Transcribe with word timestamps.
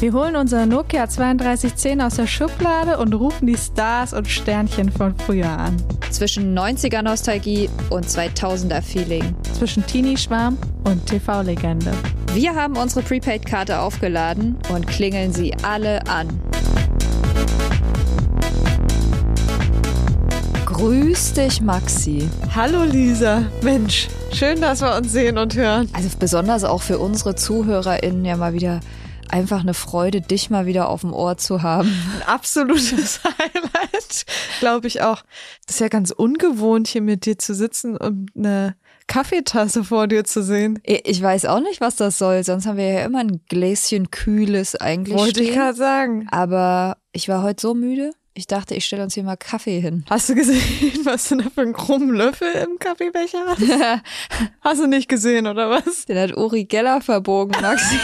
Wir 0.00 0.12
holen 0.12 0.36
unser 0.36 0.64
Nokia 0.64 1.08
3210 1.08 2.00
aus 2.00 2.14
der 2.14 2.28
Schublade 2.28 2.98
und 2.98 3.14
rufen 3.14 3.48
die 3.48 3.56
Stars 3.56 4.12
und 4.12 4.28
Sternchen 4.28 4.92
von 4.92 5.12
früher 5.16 5.48
an. 5.50 5.76
Zwischen 6.12 6.56
90er 6.56 7.02
Nostalgie 7.02 7.68
und 7.90 8.06
2000er 8.06 8.80
Feeling. 8.80 9.34
Zwischen 9.54 9.84
Teenie-Schwarm 9.84 10.56
und 10.84 11.04
TV-Legende. 11.06 11.90
Wir 12.32 12.54
haben 12.54 12.76
unsere 12.76 13.02
Prepaid-Karte 13.02 13.80
aufgeladen 13.80 14.56
und 14.72 14.86
klingeln 14.86 15.32
sie 15.32 15.52
alle 15.64 16.06
an. 16.06 16.28
Grüß 20.64 21.32
dich, 21.32 21.60
Maxi. 21.60 22.28
Hallo 22.54 22.84
Lisa. 22.84 23.42
Mensch, 23.62 24.06
schön, 24.32 24.60
dass 24.60 24.80
wir 24.80 24.94
uns 24.94 25.10
sehen 25.10 25.38
und 25.38 25.56
hören. 25.56 25.88
Also 25.92 26.08
besonders 26.16 26.62
auch 26.62 26.82
für 26.82 27.00
unsere 27.00 27.34
ZuhörerInnen 27.34 28.24
ja 28.24 28.36
mal 28.36 28.52
wieder 28.52 28.78
einfach 29.30 29.60
eine 29.60 29.74
Freude, 29.74 30.20
dich 30.20 30.50
mal 30.50 30.66
wieder 30.66 30.88
auf 30.88 31.02
dem 31.02 31.12
Ohr 31.12 31.36
zu 31.36 31.62
haben. 31.62 31.88
Ein 32.16 32.28
absolutes 32.28 33.20
Highlight, 33.24 34.26
glaube 34.60 34.86
ich 34.86 35.02
auch. 35.02 35.22
Das 35.66 35.76
ist 35.76 35.80
ja 35.80 35.88
ganz 35.88 36.10
ungewohnt, 36.10 36.88
hier 36.88 37.02
mit 37.02 37.26
dir 37.26 37.38
zu 37.38 37.54
sitzen 37.54 37.96
und 37.96 38.30
eine 38.36 38.76
Kaffeetasse 39.06 39.84
vor 39.84 40.06
dir 40.06 40.24
zu 40.24 40.42
sehen. 40.42 40.80
Ich 40.84 41.22
weiß 41.22 41.46
auch 41.46 41.60
nicht, 41.60 41.80
was 41.80 41.96
das 41.96 42.18
soll. 42.18 42.44
Sonst 42.44 42.66
haben 42.66 42.76
wir 42.76 42.92
ja 42.92 43.04
immer 43.04 43.20
ein 43.20 43.40
Gläschen 43.48 44.10
Kühles 44.10 44.76
eigentlich. 44.76 45.16
Wollte 45.16 45.42
ich 45.42 45.52
gerade 45.52 45.76
sagen. 45.76 46.28
Aber 46.30 46.98
ich 47.12 47.28
war 47.28 47.42
heute 47.42 47.62
so 47.62 47.74
müde. 47.74 48.12
Ich 48.38 48.46
dachte, 48.46 48.76
ich 48.76 48.84
stelle 48.84 49.02
uns 49.02 49.14
hier 49.14 49.24
mal 49.24 49.36
Kaffee 49.36 49.80
hin. 49.80 50.04
Hast 50.08 50.28
du 50.28 50.36
gesehen, 50.36 50.60
was 51.04 51.28
du 51.28 51.38
da 51.38 51.50
für 51.52 51.62
einen 51.62 51.72
krummen 51.72 52.14
Löffel 52.14 52.52
im 52.52 52.78
Kaffeebecher 52.78 53.44
hast? 53.48 53.60
hast 54.60 54.80
du 54.80 54.86
nicht 54.86 55.08
gesehen, 55.08 55.48
oder 55.48 55.70
was? 55.70 56.04
Den 56.04 56.18
hat 56.18 56.36
Uri 56.36 56.64
Geller 56.64 57.00
verbogen, 57.00 57.60
Maxi. 57.60 57.98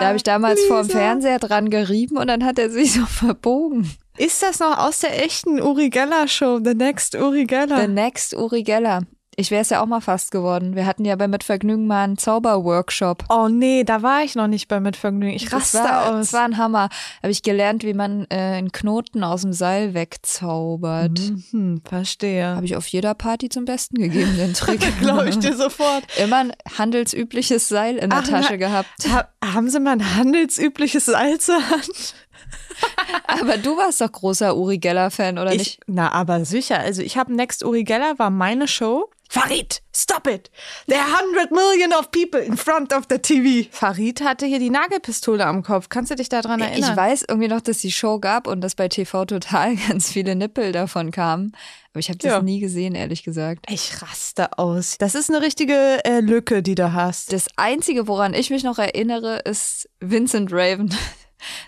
Da 0.00 0.06
habe 0.06 0.16
ich 0.16 0.22
damals 0.22 0.60
Lisa. 0.60 0.74
vorm 0.74 0.88
Fernseher 0.88 1.38
dran 1.38 1.70
gerieben 1.70 2.16
und 2.16 2.26
dann 2.26 2.44
hat 2.44 2.58
er 2.58 2.70
sich 2.70 2.92
so 2.92 3.06
verbogen. 3.06 3.90
Ist 4.16 4.42
das 4.42 4.58
noch 4.58 4.78
aus 4.78 5.00
der 5.00 5.24
echten 5.24 5.60
Uri 5.60 5.90
Geller 5.90 6.26
Show? 6.26 6.60
The 6.62 6.74
Next 6.74 7.14
Uri 7.14 7.44
Geller? 7.44 7.80
The 7.82 7.88
Next 7.88 8.34
Uri 8.34 8.62
Geller. 8.62 9.02
Ich 9.40 9.52
wäre 9.52 9.62
es 9.62 9.70
ja 9.70 9.80
auch 9.80 9.86
mal 9.86 10.00
fast 10.00 10.32
geworden. 10.32 10.74
Wir 10.74 10.84
hatten 10.84 11.04
ja 11.04 11.14
bei 11.14 11.28
Mitvergnügen 11.28 11.86
mal 11.86 12.02
einen 12.02 12.18
Zauberworkshop. 12.18 13.24
Oh 13.28 13.46
nee, 13.46 13.84
da 13.84 14.02
war 14.02 14.22
ich 14.24 14.34
noch 14.34 14.48
nicht 14.48 14.66
bei 14.66 14.80
Mitvergnügen. 14.80 15.32
Ich 15.32 15.44
Das 15.44 15.52
raste 15.76 15.78
war, 15.78 16.06
aus. 16.08 16.14
das 16.18 16.32
war 16.32 16.42
ein 16.44 16.56
Hammer. 16.58 16.88
Habe 17.22 17.30
ich 17.30 17.44
gelernt, 17.44 17.84
wie 17.84 17.94
man 17.94 18.26
äh, 18.30 18.34
einen 18.34 18.72
Knoten 18.72 19.22
aus 19.22 19.42
dem 19.42 19.52
Seil 19.52 19.94
wegzaubert. 19.94 21.20
Mhm, 21.52 21.82
verstehe. 21.84 22.46
Habe 22.56 22.66
ich 22.66 22.74
auf 22.74 22.88
jeder 22.88 23.14
Party 23.14 23.48
zum 23.48 23.64
Besten 23.64 23.96
gegeben, 23.98 24.36
den 24.36 24.54
Trick. 24.54 24.80
Glaube 25.00 25.28
ich 25.28 25.38
dir 25.38 25.54
sofort. 25.56 26.02
Immer 26.20 26.38
ein 26.38 26.52
handelsübliches 26.76 27.68
Seil 27.68 27.96
in 27.96 28.10
der 28.10 28.18
Ach, 28.18 28.26
Tasche 28.28 28.48
na- 28.54 28.56
gehabt. 28.56 28.88
Ha 29.12 29.28
haben 29.44 29.70
Sie 29.70 29.78
mal 29.78 29.92
ein 29.92 30.16
handelsübliches 30.16 31.06
Seil 31.06 31.38
zur 31.38 31.56
Hand? 31.70 32.14
Aber 33.26 33.56
du 33.58 33.76
warst 33.76 34.00
doch 34.00 34.10
großer 34.12 34.56
Uri 34.56 34.78
Geller-Fan, 34.78 35.38
oder 35.38 35.52
Ich, 35.52 35.58
nicht? 35.58 35.80
na, 35.86 36.10
aber 36.12 36.44
sicher. 36.44 36.78
Also 36.80 37.02
ich 37.02 37.16
habe 37.16 37.34
Next 37.34 37.64
Uri 37.64 37.84
Geller 37.84 38.18
war 38.18 38.30
meine 38.30 38.68
Show. 38.68 39.10
Farid, 39.30 39.82
stop 39.94 40.26
it! 40.26 40.50
There 40.86 41.00
are 41.02 41.18
100 41.36 41.50
million 41.52 41.92
of 41.92 42.10
people 42.10 42.40
in 42.40 42.56
front 42.56 42.94
of 42.94 43.04
the 43.10 43.18
TV. 43.18 43.68
Farid 43.70 44.22
hatte 44.22 44.46
hier 44.46 44.58
die 44.58 44.70
Nagelpistole 44.70 45.44
am 45.44 45.62
Kopf. 45.62 45.90
Kannst 45.90 46.10
du 46.10 46.14
dich 46.14 46.30
daran 46.30 46.62
erinnern? 46.62 46.90
Ich 46.92 46.96
weiß 46.96 47.26
irgendwie 47.28 47.48
noch, 47.48 47.60
dass 47.60 47.78
die 47.78 47.92
Show 47.92 48.20
gab 48.20 48.46
und 48.46 48.62
dass 48.62 48.74
bei 48.74 48.88
TV 48.88 49.26
Total 49.26 49.76
ganz 49.88 50.10
viele 50.10 50.34
Nippel 50.34 50.72
davon 50.72 51.10
kamen. 51.10 51.52
Aber 51.92 52.00
ich 52.00 52.08
habe 52.08 52.18
das 52.18 52.30
Ja. 52.32 52.40
nie 52.40 52.58
gesehen, 52.60 52.94
ehrlich 52.94 53.22
gesagt. 53.22 53.66
Ich 53.68 54.00
raste 54.00 54.58
aus. 54.58 54.96
Das 54.98 55.14
ist 55.14 55.28
eine 55.28 55.42
richtige 55.42 56.02
äh, 56.06 56.20
Lücke, 56.20 56.62
die 56.62 56.74
du 56.74 56.94
hast. 56.94 57.34
Das 57.34 57.48
Einzige, 57.56 58.08
woran 58.08 58.32
ich 58.32 58.48
mich 58.48 58.64
noch 58.64 58.78
erinnere, 58.78 59.40
ist 59.40 59.90
Vincent 60.00 60.50
Raven. 60.52 60.94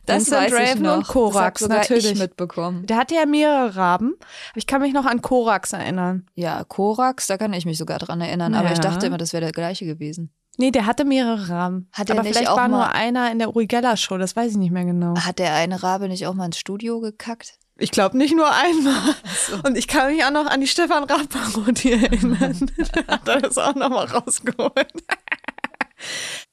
Das 0.07 0.31
Vincent 0.31 0.53
weiß 0.53 0.71
Raven 0.71 0.87
und 0.87 1.07
Korax, 1.07 1.61
das 1.61 1.69
natürlich. 1.69 2.13
ich 2.13 2.19
mitbekommen. 2.19 2.87
Der 2.87 2.97
hatte 2.97 3.15
ja 3.15 3.27
mehrere 3.27 3.77
Raben. 3.77 4.15
Aber 4.51 4.59
ich 4.59 4.67
kann 4.67 4.81
mich 4.81 4.93
noch 4.93 5.07
an 5.07 5.23
Korax 5.23 5.73
erinnern. 5.73 6.27
Ja, 6.35 6.65
Korax, 6.65 7.27
da 7.27 7.39
kann 7.39 7.53
ich 7.53 7.67
mich 7.67 7.79
sogar 7.79 7.99
dran 7.99 8.21
erinnern. 8.21 8.55
Aber 8.55 8.73
ich 8.73 8.81
dachte 8.81 9.07
immer, 9.07 9.19
das 9.19 9.33
wäre 9.33 9.43
der 9.43 9.53
gleiche 9.53 9.87
gewesen. 9.87 10.33
Nee, 10.57 10.71
der 10.71 10.85
hatte 10.85 11.05
mehrere 11.05 11.49
Raben. 11.49 11.89
Hat 11.93 12.11
er 12.11 12.19
Aber 12.19 12.29
vielleicht 12.29 12.49
war 12.49 12.69
nur 12.69 12.91
einer 12.91 13.31
in 13.31 13.39
der 13.39 13.49
Uri 13.49 13.67
Geller 13.67 13.97
Show. 13.97 14.19
Das 14.19 14.37
weiß 14.37 14.53
ich 14.53 14.59
nicht 14.59 14.73
mehr 14.73 14.85
genau. 14.85 15.17
Hat 15.17 15.39
der 15.39 15.55
eine 15.55 15.83
Rabe 15.83 16.09
nicht 16.09 16.27
auch 16.27 16.35
mal 16.35 16.47
ins 16.47 16.59
Studio 16.59 17.01
gekackt? 17.01 17.55
Ich 17.79 17.91
glaube 17.91 18.19
nicht 18.19 18.37
nur 18.37 18.51
einmal. 18.53 19.15
Und 19.65 19.79
ich 19.79 19.89
kann 19.89 20.13
mich 20.13 20.23
auch 20.23 20.31
noch 20.31 20.47
an 20.47 20.61
die 20.61 20.67
Stefan 20.67 21.05
Raab-Parodie 21.05 21.93
erinnern. 21.93 22.71
da 23.07 23.15
hat 23.15 23.29
er 23.29 23.41
das 23.41 23.57
auch 23.57 23.75
noch 23.75 23.89
mal 23.89 24.05
rausgeholt. 24.05 24.93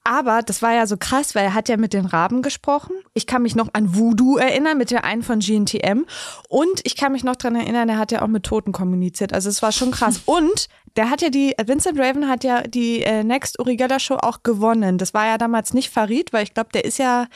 Aber 0.07 0.41
das 0.41 0.61
war 0.61 0.73
ja 0.73 0.87
so 0.87 0.95
krass, 0.95 1.35
weil 1.35 1.43
er 1.43 1.53
hat 1.53 1.67
ja 1.67 1.75
mit 1.75 1.91
den 1.91 2.05
Raben 2.05 2.41
gesprochen. 2.41 2.93
Ich 3.13 3.27
kann 3.27 3.41
mich 3.41 3.55
noch 3.55 3.73
an 3.73 3.93
Voodoo 3.93 4.37
erinnern, 4.37 4.77
mit 4.77 4.89
der 4.89 5.03
einen 5.03 5.21
von 5.21 5.39
GNTM. 5.39 6.05
Und 6.47 6.79
ich 6.83 6.95
kann 6.95 7.11
mich 7.11 7.25
noch 7.25 7.35
dran 7.35 7.57
erinnern, 7.57 7.89
er 7.89 7.97
hat 7.97 8.13
ja 8.13 8.21
auch 8.21 8.27
mit 8.27 8.43
Toten 8.43 8.71
kommuniziert. 8.71 9.33
Also 9.33 9.49
es 9.49 9.61
war 9.61 9.73
schon 9.73 9.91
krass. 9.91 10.21
Und 10.25 10.69
der 10.95 11.09
hat 11.09 11.21
ja 11.21 11.29
die, 11.29 11.53
Vincent 11.61 11.99
Raven 11.99 12.29
hat 12.29 12.45
ja 12.45 12.61
die 12.61 13.03
äh, 13.03 13.25
Next 13.25 13.59
Uri 13.59 13.75
Geller 13.75 13.99
Show 13.99 14.15
auch 14.15 14.43
gewonnen. 14.43 14.97
Das 14.97 15.13
war 15.13 15.25
ja 15.25 15.37
damals 15.37 15.73
nicht 15.73 15.89
Farid, 15.89 16.31
weil 16.31 16.43
ich 16.43 16.53
glaube, 16.53 16.69
der 16.73 16.85
ist 16.85 16.99
ja, 16.99 17.27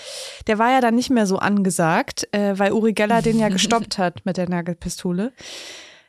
der 0.47 0.57
war 0.57 0.71
ja 0.71 0.79
dann 0.79 0.95
nicht 0.95 1.09
mehr 1.09 1.27
so 1.27 1.39
angesagt, 1.39 2.29
äh, 2.31 2.57
weil 2.57 2.71
Uri 2.71 2.93
Geller 2.93 3.21
den 3.21 3.37
ja 3.37 3.49
gestoppt 3.49 3.97
hat 3.97 4.25
mit 4.25 4.37
der 4.37 4.47
Nagelpistole. 4.47 5.33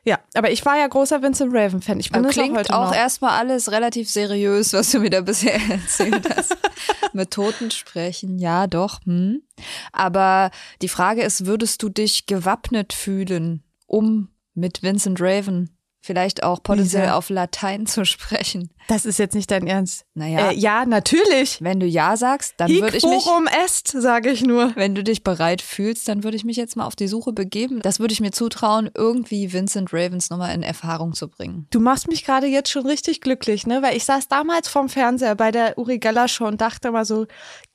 Ja, 0.05 0.19
aber 0.33 0.51
ich 0.51 0.65
war 0.65 0.77
ja 0.77 0.85
großer 0.85 1.21
Vincent 1.21 1.53
Raven-Fan. 1.53 1.99
Ich 1.99 2.11
bin 2.11 2.27
klingt 2.27 2.57
heute 2.57 2.75
auch 2.75 2.87
noch. 2.87 2.95
erstmal 2.95 3.39
alles 3.39 3.71
relativ 3.71 4.09
seriös, 4.09 4.73
was 4.73 4.91
du 4.91 4.99
mir 4.99 5.09
da 5.09 5.21
bisher 5.21 5.59
erzählt 5.69 6.27
hast. 6.35 6.57
Mit 7.13 7.31
Toten 7.31 7.71
sprechen, 7.71 8.37
ja 8.37 8.67
doch. 8.67 8.99
Hm. 9.05 9.41
Aber 9.93 10.51
die 10.81 10.89
Frage 10.89 11.23
ist, 11.23 11.45
würdest 11.45 11.81
du 11.83 11.89
dich 11.89 12.25
gewappnet 12.25 12.91
fühlen, 12.91 13.63
um 13.87 14.29
mit 14.53 14.83
Vincent 14.83 15.21
Raven 15.21 15.72
vielleicht 16.03 16.43
auch 16.43 16.61
potenziell 16.61 17.03
Lisa. 17.03 17.15
auf 17.15 17.29
Latein 17.29 17.87
zu 17.87 18.05
sprechen? 18.05 18.69
Das 18.89 19.05
ist 19.05 19.17
jetzt 19.17 19.33
nicht 19.33 19.49
dein 19.49 19.65
Ernst. 19.65 20.05
Naja, 20.13 20.51
Äh, 20.51 20.55
ja, 20.55 20.85
natürlich. 20.85 21.61
wenn 21.61 21.79
du 21.79 21.85
ja 21.85 22.17
sagst, 22.17 22.55
dann 22.57 22.69
würde 22.69 22.97
ich 22.97 23.03
mich... 23.03 23.23
forum 23.23 23.47
est, 23.65 23.87
sage 23.87 24.29
ich 24.29 24.43
nur. 24.43 24.75
Wenn 24.75 24.93
du 24.93 25.03
dich 25.03 25.23
bereit 25.23 25.61
fühlst, 25.61 26.07
dann 26.09 26.25
würde 26.25 26.35
ich 26.35 26.43
mich 26.43 26.57
jetzt 26.57 26.75
mal 26.75 26.85
auf 26.85 26.97
die 26.97 27.07
Suche 27.07 27.31
begeben. 27.31 27.79
Das 27.81 27.99
würde 28.01 28.11
ich 28.13 28.19
mir 28.19 28.31
zutrauen, 28.31 28.91
irgendwie 28.93 29.53
Vincent 29.53 29.93
Ravens 29.93 30.29
nochmal 30.29 30.53
in 30.53 30.63
Erfahrung 30.63 31.13
zu 31.13 31.29
bringen. 31.29 31.67
Du 31.71 31.79
machst 31.79 32.09
mich 32.09 32.25
gerade 32.25 32.47
jetzt 32.47 32.69
schon 32.69 32.85
richtig 32.85 33.21
glücklich, 33.21 33.65
ne? 33.65 33.81
Weil 33.81 33.95
ich 33.95 34.03
saß 34.03 34.27
damals 34.27 34.67
vorm 34.67 34.89
Fernseher 34.89 35.35
bei 35.35 35.51
der 35.51 35.77
Uri 35.77 35.99
Geller 35.99 36.27
Show 36.27 36.45
und 36.45 36.59
dachte 36.59 36.91
mal 36.91 37.05
so, 37.05 37.25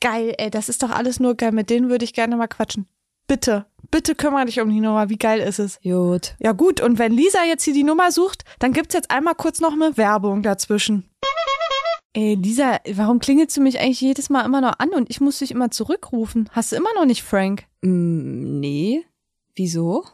geil, 0.00 0.34
ey, 0.36 0.50
das 0.50 0.68
ist 0.68 0.82
doch 0.82 0.90
alles 0.90 1.18
nur 1.18 1.34
geil. 1.34 1.52
Mit 1.52 1.70
denen 1.70 1.88
würde 1.88 2.04
ich 2.04 2.12
gerne 2.12 2.36
mal 2.36 2.48
quatschen. 2.48 2.86
Bitte, 3.28 3.66
bitte 3.90 4.14
kümmere 4.14 4.46
dich 4.46 4.58
um 4.58 4.70
die 4.70 4.80
Nummer. 4.80 5.10
Wie 5.10 5.18
geil 5.18 5.40
ist 5.40 5.58
es? 5.58 5.78
Gut. 5.82 6.34
Ja 6.38 6.52
gut, 6.52 6.80
und 6.80 6.98
wenn 6.98 7.12
Lisa 7.12 7.44
jetzt 7.44 7.62
hier 7.62 7.74
die 7.74 7.84
Nummer 7.84 8.10
sucht, 8.10 8.44
dann 8.58 8.72
gibt's 8.72 8.94
jetzt 8.94 9.10
einmal 9.10 9.34
kurz 9.34 9.60
noch 9.60 9.74
eine 9.74 9.98
Werbung 9.98 10.42
dazwischen. 10.42 11.10
Ey, 12.14 12.36
Lisa, 12.36 12.78
warum 12.94 13.18
klingelst 13.18 13.54
du 13.54 13.60
mich 13.60 13.80
eigentlich 13.80 14.00
jedes 14.00 14.30
Mal 14.30 14.46
immer 14.46 14.62
noch 14.62 14.78
an 14.78 14.88
und 14.90 15.10
ich 15.10 15.20
muss 15.20 15.40
dich 15.40 15.50
immer 15.50 15.70
zurückrufen? 15.70 16.48
Hast 16.52 16.72
du 16.72 16.76
immer 16.76 16.92
noch 16.94 17.04
nicht 17.04 17.22
Frank? 17.22 17.64
Mm, 17.82 18.60
nee. 18.60 19.04
Wieso? 19.54 20.06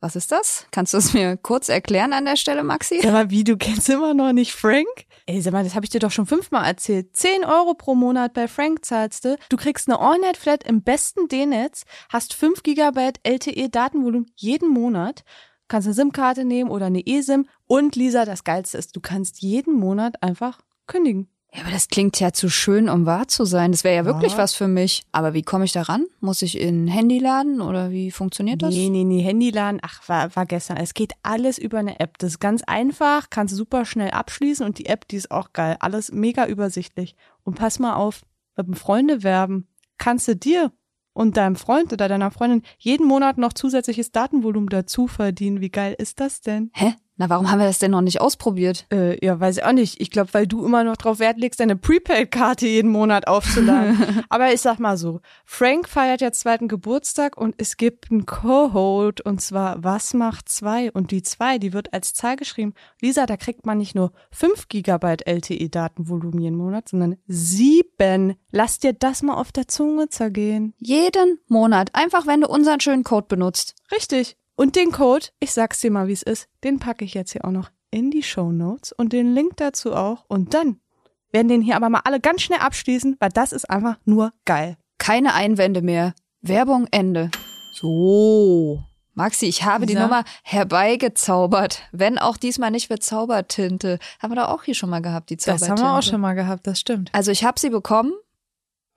Was 0.00 0.14
ist 0.14 0.30
das? 0.30 0.66
Kannst 0.70 0.92
du 0.92 0.98
es 0.98 1.14
mir 1.14 1.38
kurz 1.38 1.70
erklären 1.70 2.12
an 2.12 2.26
der 2.26 2.36
Stelle, 2.36 2.62
Maxi? 2.62 3.00
Mal, 3.04 3.30
wie, 3.30 3.42
du 3.42 3.56
kennst 3.56 3.88
immer 3.88 4.12
noch 4.12 4.32
nicht 4.34 4.52
Frank? 4.52 4.86
Ey, 5.30 5.40
sag 5.40 5.52
mal, 5.52 5.62
das 5.62 5.76
habe 5.76 5.86
ich 5.86 5.90
dir 5.90 6.00
doch 6.00 6.10
schon 6.10 6.26
fünfmal 6.26 6.66
erzählt. 6.66 7.16
10 7.16 7.44
Euro 7.44 7.74
pro 7.74 7.94
Monat 7.94 8.34
bei 8.34 8.48
Frank 8.48 8.84
zahlst 8.84 9.24
du. 9.24 9.36
Du 9.48 9.56
kriegst 9.56 9.88
eine 9.88 10.00
Allnet-Flat 10.00 10.64
im 10.64 10.82
besten 10.82 11.28
D-Netz, 11.28 11.84
hast 12.08 12.34
5 12.34 12.64
GB 12.64 13.12
LTE-Datenvolumen 13.22 14.32
jeden 14.34 14.70
Monat, 14.70 15.22
kannst 15.68 15.86
eine 15.86 15.94
SIM-Karte 15.94 16.44
nehmen 16.44 16.68
oder 16.68 16.86
eine 16.86 17.06
eSIM. 17.06 17.46
Und 17.68 17.94
Lisa, 17.94 18.24
das 18.24 18.42
Geilste 18.42 18.76
ist, 18.76 18.96
du 18.96 19.00
kannst 19.00 19.40
jeden 19.40 19.74
Monat 19.74 20.20
einfach 20.20 20.62
kündigen. 20.88 21.28
Ja, 21.52 21.62
aber 21.62 21.72
das 21.72 21.88
klingt 21.88 22.20
ja 22.20 22.32
zu 22.32 22.48
schön, 22.48 22.88
um 22.88 23.06
wahr 23.06 23.26
zu 23.26 23.44
sein. 23.44 23.72
Das 23.72 23.82
wäre 23.82 23.96
ja 23.96 24.04
wirklich 24.04 24.32
Ja. 24.32 24.38
was 24.38 24.54
für 24.54 24.68
mich. 24.68 25.02
Aber 25.10 25.34
wie 25.34 25.42
komme 25.42 25.64
ich 25.64 25.72
da 25.72 25.82
ran? 25.82 26.06
Muss 26.20 26.42
ich 26.42 26.60
in 26.60 26.84
ein 26.84 26.88
Handy 26.88 27.18
laden 27.18 27.60
oder 27.60 27.90
wie 27.90 28.12
funktioniert 28.12 28.62
das? 28.62 28.72
Nee, 28.72 28.88
nee, 28.88 29.02
nee, 29.02 29.20
Handyladen, 29.20 29.80
ach, 29.82 30.08
war, 30.08 30.34
war 30.36 30.46
gestern. 30.46 30.76
Es 30.76 30.94
geht 30.94 31.12
alles 31.24 31.58
über 31.58 31.78
eine 31.78 31.98
App. 31.98 32.18
Das 32.18 32.30
ist 32.32 32.38
ganz 32.40 32.62
einfach, 32.62 33.30
kannst 33.30 33.52
du 33.52 33.56
super 33.56 33.84
schnell 33.84 34.10
abschließen 34.12 34.64
und 34.64 34.78
die 34.78 34.86
App, 34.86 35.08
die 35.08 35.16
ist 35.16 35.32
auch 35.32 35.52
geil. 35.52 35.76
Alles 35.80 36.12
mega 36.12 36.46
übersichtlich. 36.46 37.16
Und 37.42 37.56
pass 37.56 37.80
mal 37.80 37.94
auf, 37.94 38.22
mit 38.56 38.66
dem 38.68 38.74
Freunde 38.74 39.24
werben, 39.24 39.66
kannst 39.98 40.28
du 40.28 40.36
dir 40.36 40.70
und 41.12 41.36
deinem 41.36 41.56
Freund 41.56 41.92
oder 41.92 42.06
deiner 42.08 42.30
Freundin 42.30 42.62
jeden 42.78 43.06
Monat 43.06 43.38
noch 43.38 43.52
zusätzliches 43.54 44.12
Datenvolumen 44.12 44.68
dazu 44.68 45.08
verdienen. 45.08 45.60
Wie 45.60 45.70
geil 45.70 45.96
ist 45.98 46.20
das 46.20 46.40
denn? 46.42 46.70
Hä? 46.74 46.94
Na, 47.20 47.28
warum 47.28 47.50
haben 47.50 47.58
wir 47.58 47.66
das 47.66 47.78
denn 47.78 47.90
noch 47.90 48.00
nicht 48.00 48.22
ausprobiert? 48.22 48.86
Äh, 48.90 49.22
ja, 49.22 49.38
weiß 49.38 49.58
ich 49.58 49.64
auch 49.64 49.72
nicht. 49.72 50.00
Ich 50.00 50.10
glaube, 50.10 50.32
weil 50.32 50.46
du 50.46 50.64
immer 50.64 50.84
noch 50.84 50.96
drauf 50.96 51.18
Wert 51.18 51.36
legst, 51.36 51.60
deine 51.60 51.76
Prepaid-Karte 51.76 52.66
jeden 52.66 52.90
Monat 52.90 53.28
aufzuladen. 53.28 54.24
Aber 54.30 54.54
ich 54.54 54.62
sag 54.62 54.78
mal 54.78 54.96
so, 54.96 55.20
Frank 55.44 55.86
feiert 55.86 56.22
jetzt 56.22 56.40
zweiten 56.40 56.66
Geburtstag 56.66 57.36
und 57.36 57.56
es 57.58 57.76
gibt 57.76 58.10
einen 58.10 58.24
Co-Hold 58.24 59.20
und 59.20 59.42
zwar 59.42 59.84
Was 59.84 60.14
macht 60.14 60.48
zwei? 60.48 60.90
Und 60.92 61.10
die 61.10 61.22
zwei, 61.22 61.58
die 61.58 61.74
wird 61.74 61.92
als 61.92 62.14
Zahl 62.14 62.36
geschrieben. 62.36 62.72
Lisa, 63.02 63.26
da 63.26 63.36
kriegt 63.36 63.66
man 63.66 63.76
nicht 63.76 63.94
nur 63.94 64.12
5 64.30 64.68
Gigabyte 64.68 65.26
LTE-Datenvolumen 65.26 66.40
jeden 66.40 66.56
Monat, 66.56 66.88
sondern 66.88 67.18
sieben. 67.26 68.36
Lass 68.50 68.78
dir 68.78 68.94
das 68.94 69.20
mal 69.20 69.34
auf 69.34 69.52
der 69.52 69.68
Zunge 69.68 70.08
zergehen. 70.08 70.72
Jeden 70.78 71.38
Monat. 71.48 71.90
Einfach, 71.92 72.26
wenn 72.26 72.40
du 72.40 72.48
unseren 72.48 72.80
schönen 72.80 73.04
Code 73.04 73.26
benutzt. 73.28 73.74
Richtig. 73.92 74.38
Und 74.60 74.76
den 74.76 74.92
Code, 74.92 75.28
ich 75.38 75.52
sag's 75.52 75.80
dir 75.80 75.90
mal, 75.90 76.06
wie 76.06 76.12
es 76.12 76.22
ist, 76.22 76.46
den 76.64 76.78
packe 76.80 77.02
ich 77.02 77.14
jetzt 77.14 77.32
hier 77.32 77.46
auch 77.46 77.50
noch 77.50 77.70
in 77.90 78.10
die 78.10 78.22
Show 78.22 78.52
Notes 78.52 78.92
und 78.92 79.14
den 79.14 79.32
Link 79.32 79.56
dazu 79.56 79.94
auch. 79.94 80.26
Und 80.28 80.52
dann 80.52 80.78
werden 81.32 81.48
den 81.48 81.62
hier 81.62 81.76
aber 81.76 81.88
mal 81.88 82.02
alle 82.04 82.20
ganz 82.20 82.42
schnell 82.42 82.58
abschließen, 82.58 83.16
weil 83.20 83.30
das 83.30 83.52
ist 83.52 83.70
einfach 83.70 83.96
nur 84.04 84.34
geil. 84.44 84.76
Keine 84.98 85.32
Einwände 85.32 85.80
mehr. 85.80 86.12
Werbung 86.42 86.86
Ende. 86.90 87.30
So. 87.72 88.84
Maxi, 89.14 89.46
ich 89.46 89.64
habe 89.64 89.86
die 89.86 89.94
Lisa? 89.94 90.04
Nummer 90.04 90.24
herbeigezaubert. 90.42 91.80
Wenn 91.92 92.18
auch 92.18 92.36
diesmal 92.36 92.70
nicht 92.70 92.90
mit 92.90 93.02
Zaubertinte. 93.02 93.98
Haben 94.18 94.32
wir 94.34 94.42
doch 94.42 94.50
auch 94.50 94.64
hier 94.64 94.74
schon 94.74 94.90
mal 94.90 95.00
gehabt, 95.00 95.30
die 95.30 95.36
Das 95.36 95.44
Zaubertinte. 95.46 95.70
haben 95.70 95.94
wir 95.94 95.98
auch 95.98 96.02
schon 96.02 96.20
mal 96.20 96.34
gehabt, 96.34 96.66
das 96.66 96.78
stimmt. 96.78 97.08
Also 97.14 97.30
ich 97.30 97.44
habe 97.44 97.58
sie 97.58 97.70
bekommen. 97.70 98.12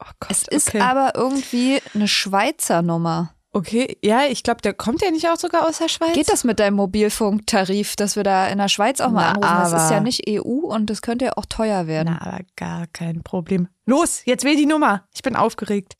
Oh 0.01 0.11
Gott, 0.19 0.29
Es 0.29 0.45
ist 0.45 0.67
okay. 0.67 0.81
aber 0.81 1.13
irgendwie 1.15 1.79
eine 1.93 2.09
Schweizer 2.09 2.81
Nummer. 2.81 3.33
Okay, 3.55 3.99
ja, 4.01 4.23
ich 4.27 4.41
glaube, 4.41 4.61
der 4.61 4.73
kommt 4.73 5.03
ja 5.03 5.11
nicht 5.11 5.29
auch 5.29 5.37
sogar 5.37 5.69
aus 5.69 5.77
der 5.77 5.87
Schweiz. 5.87 6.13
Geht 6.13 6.31
das 6.31 6.43
mit 6.43 6.59
deinem 6.59 6.75
Mobilfunktarif, 6.75 7.95
dass 7.95 8.15
wir 8.15 8.23
da 8.23 8.47
in 8.47 8.57
der 8.57 8.67
Schweiz 8.67 8.99
auch 8.99 9.11
mal 9.11 9.31
Na, 9.39 9.51
anrufen? 9.51 9.73
Das 9.73 9.83
ist 9.83 9.91
ja 9.91 9.99
nicht 9.99 10.27
EU 10.27 10.41
und 10.41 10.89
das 10.89 11.03
könnte 11.03 11.25
ja 11.25 11.33
auch 11.35 11.45
teuer 11.45 11.85
werden. 11.85 12.17
Na, 12.19 12.25
aber 12.25 12.39
gar 12.55 12.87
kein 12.87 13.21
Problem. 13.21 13.67
Los, 13.85 14.23
jetzt 14.25 14.43
wähl 14.43 14.55
die 14.55 14.65
Nummer. 14.65 15.07
Ich 15.13 15.21
bin 15.21 15.35
aufgeregt. 15.35 15.95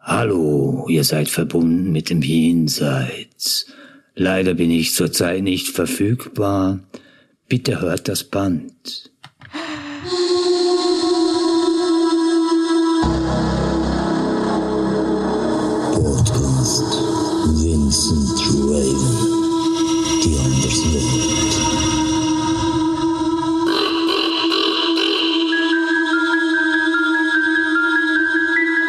Hallo, 0.00 0.86
ihr 0.88 1.04
seid 1.04 1.28
verbunden 1.28 1.92
mit 1.92 2.08
dem 2.08 2.22
Jenseits. 2.22 3.66
Leider 4.16 4.54
bin 4.54 4.70
ich 4.70 4.94
zurzeit 4.94 5.42
nicht 5.42 5.68
verfügbar. 5.68 6.78
Bitte 7.48 7.80
hört 7.80 8.06
das 8.06 8.22
Band. 8.22 9.10
Podcast 15.92 16.94
Vincent 17.58 18.38
Raven, 18.70 19.16
die 20.22 20.38
Anderswelt. 20.38 21.54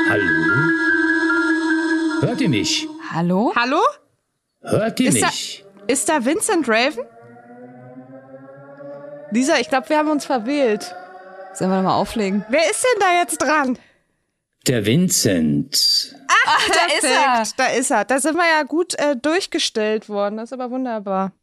Hallo? 0.08 0.28
Hört 2.22 2.42
ihr 2.42 2.50
mich? 2.50 2.88
Hallo? 3.12 3.54
Hallo? 3.56 3.82
Hört 4.78 5.00
ihr 5.00 5.10
Ist 5.10 5.22
da- 5.22 5.28
mich? 5.28 5.66
Ist 5.88 6.10
da 6.10 6.26
Vincent 6.26 6.68
Raven? 6.68 7.04
Lisa, 9.32 9.54
ich 9.60 9.70
glaube, 9.70 9.90
wir 9.90 9.98
haben 9.98 10.10
uns 10.10 10.26
verwählt. 10.26 10.96
Sollen 11.54 11.70
wir 11.72 11.78
nochmal 11.78 12.00
auflegen? 12.00 12.46
Wer 12.50 12.70
ist 12.70 12.84
denn 12.84 13.00
da 13.02 13.20
jetzt 13.22 13.38
dran? 13.38 13.78
Der 14.68 14.86
Vincent. 14.86 16.16
da 16.48 16.98
ist 16.98 17.04
er. 17.04 17.44
Da 17.58 17.66
ist 17.78 17.92
er. 17.92 18.06
Da 18.06 18.20
sind 18.20 18.36
wir 18.36 18.44
ja 18.58 18.64
gut 18.64 18.96
äh, 18.96 19.16
durchgestellt 19.16 20.10
worden. 20.10 20.38
Das 20.38 20.50
ist 20.50 20.54
aber 20.54 20.72
wunderbar. 20.72 21.34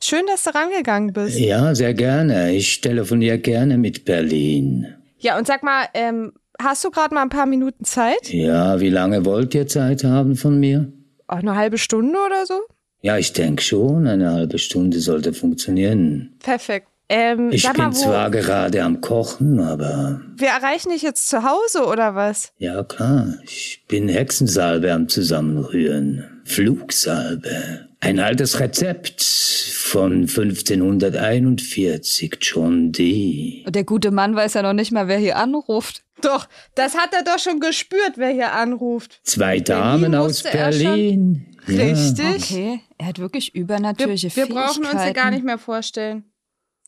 Schön, 0.00 0.26
dass 0.26 0.42
du 0.44 0.54
rangegangen 0.54 1.12
bist. 1.12 1.38
Ja, 1.38 1.74
sehr 1.74 1.94
gerne. 1.94 2.52
Ich 2.52 2.80
telefoniere 2.80 3.38
gerne 3.38 3.78
mit 3.78 4.04
Berlin. 4.04 4.94
Ja, 5.18 5.38
und 5.38 5.46
sag 5.46 5.62
mal, 5.62 5.86
ähm, 5.94 6.32
hast 6.60 6.84
du 6.84 6.90
gerade 6.90 7.14
mal 7.14 7.22
ein 7.22 7.28
paar 7.28 7.46
Minuten 7.46 7.84
Zeit? 7.84 8.28
Ja, 8.32 8.80
wie 8.80 8.90
lange 8.90 9.24
wollt 9.24 9.54
ihr 9.54 9.66
Zeit 9.68 10.02
haben 10.04 10.34
von 10.36 10.58
mir? 10.58 10.92
Auch 11.32 11.38
eine 11.38 11.56
halbe 11.56 11.78
Stunde 11.78 12.18
oder 12.26 12.44
so? 12.44 12.60
Ja, 13.00 13.16
ich 13.16 13.32
denke 13.32 13.62
schon, 13.62 14.06
eine 14.06 14.32
halbe 14.32 14.58
Stunde 14.58 15.00
sollte 15.00 15.32
funktionieren. 15.32 16.34
Perfekt. 16.40 16.88
Ähm, 17.08 17.50
Ich 17.50 17.66
bin 17.66 17.76
mal, 17.78 17.90
zwar 17.92 18.30
gerade 18.30 18.82
am 18.82 19.00
Kochen, 19.00 19.58
aber 19.58 20.20
wir 20.36 20.48
erreichen 20.48 20.90
dich 20.90 21.00
jetzt 21.00 21.30
zu 21.30 21.42
Hause 21.42 21.86
oder 21.86 22.14
was? 22.14 22.52
Ja, 22.58 22.84
klar. 22.84 23.28
Ich 23.44 23.82
bin 23.88 24.10
Hexensalbe 24.10 24.92
am 24.92 25.08
Zusammenrühren. 25.08 26.42
Flugsalbe. 26.44 27.88
Ein 28.00 28.20
altes 28.20 28.60
Rezept 28.60 29.22
von 29.22 30.28
1541, 30.28 32.36
John 32.40 32.92
Dee. 32.92 33.62
Und 33.66 33.74
der 33.74 33.84
gute 33.84 34.10
Mann 34.10 34.36
weiß 34.36 34.54
ja 34.54 34.62
noch 34.62 34.72
nicht 34.74 34.92
mal, 34.92 35.08
wer 35.08 35.18
hier 35.18 35.36
anruft. 35.36 36.02
Doch, 36.24 36.48
das 36.74 36.96
hat 36.96 37.12
er 37.14 37.22
doch 37.24 37.38
schon 37.38 37.60
gespürt, 37.60 38.12
wer 38.16 38.30
hier 38.30 38.52
anruft. 38.52 39.20
Zwei 39.24 39.60
Damen 39.60 40.14
aus 40.14 40.42
er 40.42 40.72
schon- 40.72 40.82
Berlin. 40.82 41.46
Ja. 41.66 41.84
Richtig. 41.84 42.42
Okay, 42.42 42.80
er 42.98 43.06
hat 43.06 43.18
wirklich 43.20 43.54
Wir, 43.54 43.62
übernatürliche 43.62 44.34
wir 44.34 44.46
brauchen 44.46 44.84
uns 44.84 45.02
hier 45.02 45.12
gar 45.12 45.30
nicht 45.30 45.44
mehr 45.44 45.58
vorstellen. 45.58 46.24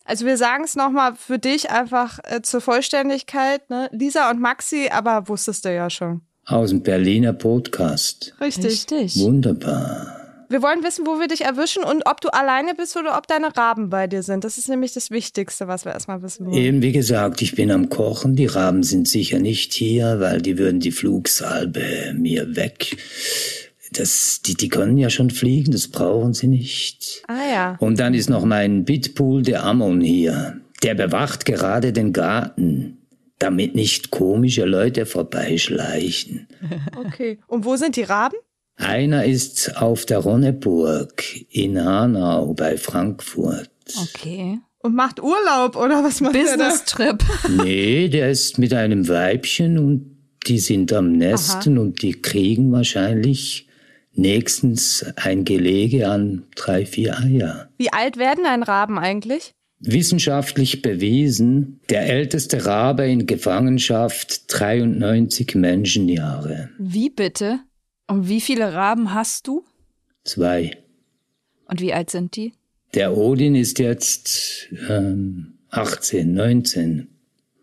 Also 0.03 0.25
wir 0.25 0.37
sagen 0.37 0.63
es 0.65 0.75
nochmal 0.75 1.15
für 1.15 1.39
dich 1.39 1.71
einfach 1.71 2.19
äh, 2.23 2.41
zur 2.41 2.61
Vollständigkeit. 2.61 3.69
Ne? 3.69 3.89
Lisa 3.91 4.29
und 4.29 4.39
Maxi, 4.39 4.89
aber 4.91 5.27
wusstest 5.29 5.65
du 5.65 5.73
ja 5.73 5.89
schon. 5.89 6.21
Aus 6.45 6.69
dem 6.69 6.83
Berliner 6.83 7.33
Podcast. 7.33 8.35
Richtig. 8.39 8.65
Richtig. 8.65 9.19
Wunderbar. 9.19 10.14
Wir 10.49 10.61
wollen 10.61 10.83
wissen, 10.83 11.05
wo 11.07 11.19
wir 11.19 11.27
dich 11.27 11.41
erwischen 11.41 11.83
und 11.83 12.03
ob 12.05 12.21
du 12.21 12.29
alleine 12.29 12.75
bist 12.75 12.95
oder 12.97 13.17
ob 13.17 13.27
deine 13.27 13.55
Raben 13.55 13.89
bei 13.89 14.07
dir 14.07 14.23
sind. 14.23 14.43
Das 14.43 14.57
ist 14.57 14.69
nämlich 14.69 14.93
das 14.93 15.09
Wichtigste, 15.09 15.67
was 15.67 15.85
wir 15.85 15.93
erstmal 15.93 16.21
wissen 16.21 16.45
wollen. 16.45 16.57
Eben 16.57 16.81
wie 16.81 16.91
gesagt, 16.91 17.41
ich 17.41 17.55
bin 17.55 17.71
am 17.71 17.89
Kochen. 17.89 18.35
Die 18.35 18.45
Raben 18.45 18.83
sind 18.83 19.07
sicher 19.07 19.39
nicht 19.39 19.73
hier, 19.73 20.19
weil 20.19 20.41
die 20.41 20.57
würden 20.57 20.79
die 20.79 20.91
Flugsalbe 20.91 22.13
mir 22.15 22.55
weg. 22.55 22.97
Das, 23.91 24.41
die, 24.45 24.55
die 24.55 24.69
können 24.69 24.97
ja 24.97 25.09
schon 25.09 25.29
fliegen, 25.29 25.71
das 25.71 25.87
brauchen 25.87 26.33
sie 26.33 26.47
nicht. 26.47 27.23
Ah 27.27 27.49
ja. 27.51 27.77
Und 27.79 27.99
dann 27.99 28.13
ist 28.13 28.29
noch 28.29 28.45
mein 28.45 28.83
Bitbull, 28.83 29.41
der 29.41 29.63
Ammon 29.63 30.01
hier. 30.01 30.59
Der 30.83 30.95
bewacht 30.95 31.45
gerade 31.45 31.93
den 31.93 32.11
Garten, 32.11 32.97
damit 33.39 33.75
nicht 33.75 34.11
komische 34.11 34.65
Leute 34.65 35.05
vorbeischleichen. 35.05 36.47
Okay. 36.97 37.39
Und 37.47 37.63
wo 37.65 37.75
sind 37.75 37.95
die 37.95 38.03
Raben? 38.03 38.35
Einer 38.77 39.25
ist 39.25 39.77
auf 39.77 40.05
der 40.05 40.19
Ronneburg 40.19 41.23
in 41.49 41.83
Hanau 41.83 42.53
bei 42.53 42.77
Frankfurt. 42.77 43.69
Okay. 44.13 44.59
Und 44.79 44.95
macht 44.95 45.21
Urlaub 45.21 45.75
oder 45.75 46.03
was 46.03 46.21
macht 46.21 46.35
er 46.35 46.43
da? 46.43 46.51
Business-Trip. 46.51 47.23
Nee, 47.63 48.09
der 48.09 48.29
ist 48.29 48.57
mit 48.57 48.73
einem 48.73 49.07
Weibchen 49.07 49.79
und 49.79 50.17
die 50.45 50.59
sind 50.59 50.93
am 50.93 51.13
Nesten 51.13 51.77
und 51.77 52.01
die 52.01 52.13
kriegen 52.21 52.71
wahrscheinlich 52.71 53.67
nächstens 54.13 55.05
ein 55.15 55.43
Gelege 55.43 56.07
an 56.07 56.43
drei, 56.55 56.85
vier 56.85 57.17
Eier. 57.19 57.69
Wie 57.77 57.91
alt 57.91 58.17
werden 58.17 58.45
ein 58.45 58.63
Raben 58.63 58.99
eigentlich? 58.99 59.51
Wissenschaftlich 59.79 60.81
bewiesen, 60.81 61.81
der 61.89 62.07
älteste 62.07 62.65
Rabe 62.65 63.07
in 63.07 63.27
Gefangenschaft 63.27 64.43
93 64.47 65.55
Menschenjahre. 65.55 66.69
Wie 66.79 67.09
bitte? 67.09 67.59
Und 68.07 68.29
wie 68.29 68.41
viele 68.41 68.73
Raben 68.73 69.13
hast 69.13 69.47
du? 69.47 69.63
Zwei. 70.23 70.77
Und 71.67 71.81
wie 71.81 71.93
alt 71.93 72.09
sind 72.09 72.35
die? 72.35 72.53
Der 72.93 73.17
Odin 73.17 73.55
ist 73.55 73.79
jetzt 73.79 74.67
ähm, 74.89 75.53
18, 75.71 76.33
19. 76.33 77.07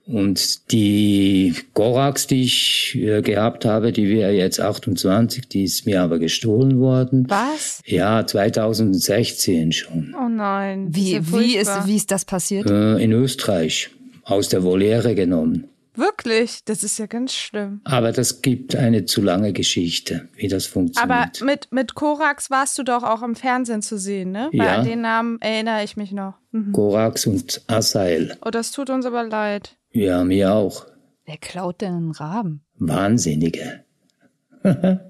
Und 0.04 0.72
die 0.72 1.54
Gorax, 1.74 2.26
die 2.26 2.42
ich 2.42 2.96
äh, 2.96 3.22
gehabt 3.22 3.64
habe, 3.64 3.92
die 3.92 4.08
wäre 4.08 4.32
jetzt 4.32 4.60
28, 4.60 5.48
die 5.48 5.62
ist 5.62 5.86
mir 5.86 6.02
aber 6.02 6.18
gestohlen 6.18 6.80
worden. 6.80 7.24
Was? 7.28 7.80
Ja, 7.86 8.26
2016 8.26 9.70
schon. 9.70 10.14
Oh 10.18 10.28
nein. 10.28 10.88
Wie, 10.90 11.12
ja 11.12 11.20
wie, 11.32 11.56
ist, 11.56 11.86
wie 11.86 11.96
ist 11.96 12.10
das 12.10 12.24
passiert? 12.24 12.68
Äh, 12.68 12.98
in 13.02 13.12
Österreich. 13.12 13.90
Aus 14.24 14.48
der 14.48 14.64
Voliere 14.64 15.14
genommen. 15.14 15.68
Wirklich? 15.94 16.64
Das 16.64 16.82
ist 16.84 16.98
ja 16.98 17.06
ganz 17.06 17.34
schlimm. 17.34 17.80
Aber 17.84 18.12
das 18.12 18.40
gibt 18.42 18.74
eine 18.76 19.04
zu 19.04 19.20
lange 19.20 19.52
Geschichte, 19.52 20.28
wie 20.36 20.48
das 20.48 20.66
Aber 20.66 20.72
funktioniert. 20.72 21.40
mit, 21.42 21.68
mit 21.72 21.94
Korax 21.94 22.50
warst 22.50 22.78
du 22.78 22.82
doch 22.82 23.02
auch 23.02 23.22
im 23.22 23.34
Fernsehen 23.34 23.82
zu 23.82 23.98
sehen, 23.98 24.32
ne? 24.32 24.48
Weil 24.52 24.66
Ja. 24.66 24.76
an 24.78 24.86
den 24.86 25.02
Namen 25.02 25.38
erinnere 25.40 25.84
ich 25.84 25.96
mich 25.96 26.12
noch. 26.12 26.34
Mhm. 26.50 26.72
Gorax 26.72 27.26
und 27.26 27.62
Asael. 27.66 28.36
Oh, 28.44 28.50
das 28.50 28.70
tut 28.72 28.88
uns 28.90 29.04
aber 29.04 29.24
leid. 29.24 29.76
Ja, 29.92 30.24
mir 30.24 30.52
auch. 30.54 30.86
Wer 31.26 31.36
klaut 31.36 31.80
denn 31.82 31.94
einen 31.94 32.10
Raben? 32.12 32.62
Wahnsinnige. 32.78 33.84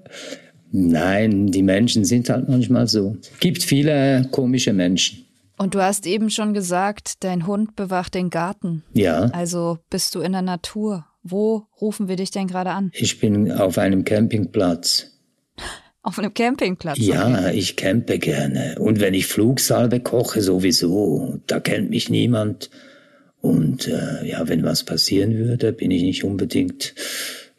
Nein, 0.71 1.47
die 1.51 1.63
Menschen 1.63 2.03
sind 2.03 2.29
halt 2.29 2.49
manchmal 2.49 2.87
so. 2.87 3.15
Gibt 3.39 3.61
viele 3.63 4.27
komische 4.31 4.73
Menschen. 4.73 5.22
Und 5.57 5.75
du 5.75 5.81
hast 5.81 6.05
eben 6.07 6.29
schon 6.29 6.53
gesagt, 6.53 7.23
dein 7.23 7.45
Hund 7.47 7.75
bewacht 7.75 8.15
den 8.15 8.29
Garten. 8.29 8.83
Ja, 8.93 9.25
Also 9.33 9.77
bist 9.89 10.15
du 10.15 10.21
in 10.21 10.31
der 10.31 10.41
Natur. 10.41 11.05
Wo 11.21 11.67
rufen 11.79 12.07
wir 12.09 12.15
dich 12.17 12.31
denn 12.31 12.47
gerade 12.47 12.71
an? 12.71 12.91
ich 12.93 13.19
bin 13.19 13.51
auf 13.51 13.77
einem 13.77 14.03
Campingplatz. 14.03 15.07
Auf 16.01 16.19
einem 16.19 16.33
Campingplatz. 16.33 16.97
Ja, 16.99 17.49
ich 17.51 17.77
campe 17.77 18.19
gerne. 18.19 18.75
Und 18.77 18.99
wenn 18.99 19.13
ich 19.13 19.27
Flugsalbe 19.27 20.01
koche, 20.01 20.41
sowieso. 20.41 21.39
Da 21.47 21.61
kennt 21.61 21.89
mich 21.91 22.09
niemand. 22.09 22.69
Und 23.39 23.87
äh, 23.87 24.25
ja, 24.27 24.47
wenn 24.49 24.63
was 24.63 24.83
passieren 24.83 25.37
würde, 25.37 25.71
bin 25.71 25.91
ich 25.91 26.03
nicht 26.03 26.23
unbedingt 26.25 26.93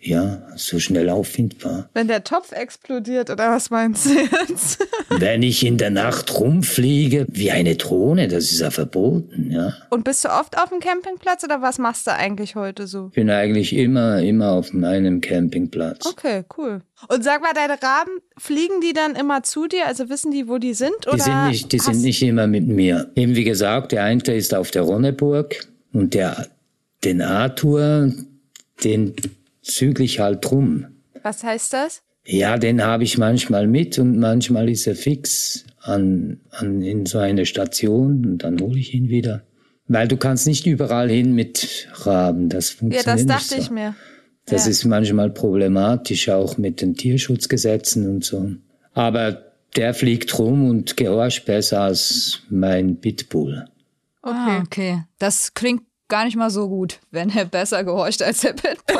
ja 0.06 0.42
so 0.56 0.78
schnell 0.78 1.08
auffindbar. 1.08 1.88
Wenn 1.94 2.08
der 2.08 2.24
Topf 2.24 2.52
explodiert, 2.52 3.30
oder 3.30 3.50
was 3.50 3.70
meinst 3.70 4.06
du 4.06 4.10
jetzt? 4.10 4.86
wenn 5.08 5.42
ich 5.42 5.64
in 5.64 5.78
der 5.78 5.90
Nacht 5.90 6.38
rumfliege 6.38 7.26
wie 7.28 7.50
eine 7.50 7.76
Drohne, 7.76 8.28
das 8.28 8.44
ist 8.44 8.60
ja 8.60 8.70
verboten, 8.70 9.50
ja. 9.50 9.72
Und 9.90 10.04
bist 10.04 10.24
du 10.24 10.28
oft 10.28 10.58
auf 10.58 10.68
dem 10.68 10.80
Campingplatz 10.80 11.44
oder 11.44 11.62
was 11.62 11.78
machst 11.78 12.06
du 12.06 12.12
eigentlich 12.12 12.54
heute 12.54 12.86
so? 12.86 13.08
Ich 13.08 13.14
bin 13.14 13.30
eigentlich 13.30 13.72
immer, 13.74 14.20
immer 14.20 14.52
auf 14.52 14.72
meinem 14.72 15.20
Campingplatz. 15.20 16.06
Okay, 16.06 16.44
cool. 16.56 16.82
Und 17.08 17.24
sag 17.24 17.42
mal, 17.42 17.52
deine 17.54 17.74
Raben, 17.82 18.12
fliegen 18.38 18.80
die 18.80 18.92
dann 18.92 19.14
immer 19.14 19.42
zu 19.42 19.66
dir? 19.66 19.86
Also 19.86 20.08
wissen 20.08 20.30
die, 20.30 20.48
wo 20.48 20.58
die 20.58 20.74
sind? 20.74 21.06
Oder 21.06 21.16
Die 21.16 21.22
sind 21.22 21.46
nicht, 21.48 21.72
die 21.72 21.78
sind 21.78 22.02
nicht 22.02 22.22
immer 22.22 22.46
mit 22.46 22.66
mir. 22.66 23.10
Eben 23.16 23.34
wie 23.34 23.44
gesagt, 23.44 23.92
der 23.92 24.04
eine 24.04 24.22
ist 24.22 24.54
auf 24.54 24.70
der 24.70 24.82
Ronneburg 24.82 25.66
und 25.92 26.14
der, 26.14 26.46
den 27.02 27.20
Arthur, 27.20 28.12
den 28.82 29.14
zügle 29.64 30.04
ich 30.04 30.20
halt 30.20 30.44
drum. 30.44 30.86
Was 31.22 31.42
heißt 31.42 31.72
das? 31.72 32.02
Ja, 32.26 32.56
den 32.56 32.82
habe 32.82 33.04
ich 33.04 33.18
manchmal 33.18 33.66
mit 33.66 33.98
und 33.98 34.18
manchmal 34.18 34.68
ist 34.70 34.86
er 34.86 34.94
fix 34.94 35.64
an, 35.80 36.40
an 36.50 36.80
in 36.82 37.04
so 37.06 37.18
eine 37.18 37.44
Station 37.44 38.24
und 38.24 38.38
dann 38.38 38.60
hole 38.60 38.78
ich 38.78 38.94
ihn 38.94 39.08
wieder. 39.08 39.42
Weil 39.88 40.08
du 40.08 40.16
kannst 40.16 40.46
nicht 40.46 40.66
überall 40.66 41.10
hin 41.10 41.34
mit 41.34 41.88
Raben, 41.92 42.48
das 42.48 42.70
Ja, 42.72 42.78
funktioniert 42.78 43.06
das 43.06 43.16
nicht 43.24 43.30
dachte 43.30 43.54
so. 43.56 43.60
ich 43.60 43.70
mir. 43.70 43.94
Das 44.46 44.64
Ja. 44.64 44.70
ist 44.70 44.84
manchmal 44.84 45.30
problematisch, 45.30 46.28
auch 46.30 46.56
mit 46.56 46.80
den 46.80 46.94
Tierschutzgesetzen 46.94 48.08
und 48.08 48.24
so. 48.24 48.52
Aber 48.94 49.42
der 49.76 49.92
fliegt 49.92 50.38
rum 50.38 50.68
und 50.70 50.96
gehorcht 50.96 51.44
besser 51.44 51.80
als 51.82 52.40
mein 52.48 53.00
Pitbull. 53.00 53.66
Okay. 54.22 54.34
Ah, 54.36 54.62
okay. 54.64 55.02
Das 55.18 55.52
klingt 55.52 55.82
gar 56.08 56.24
nicht 56.24 56.36
mal 56.36 56.50
so 56.50 56.68
gut, 56.68 57.00
wenn 57.10 57.28
er 57.30 57.44
besser 57.44 57.84
gehorcht 57.84 58.22
als 58.22 58.40
der 58.42 58.52
Pitbull. 58.54 58.96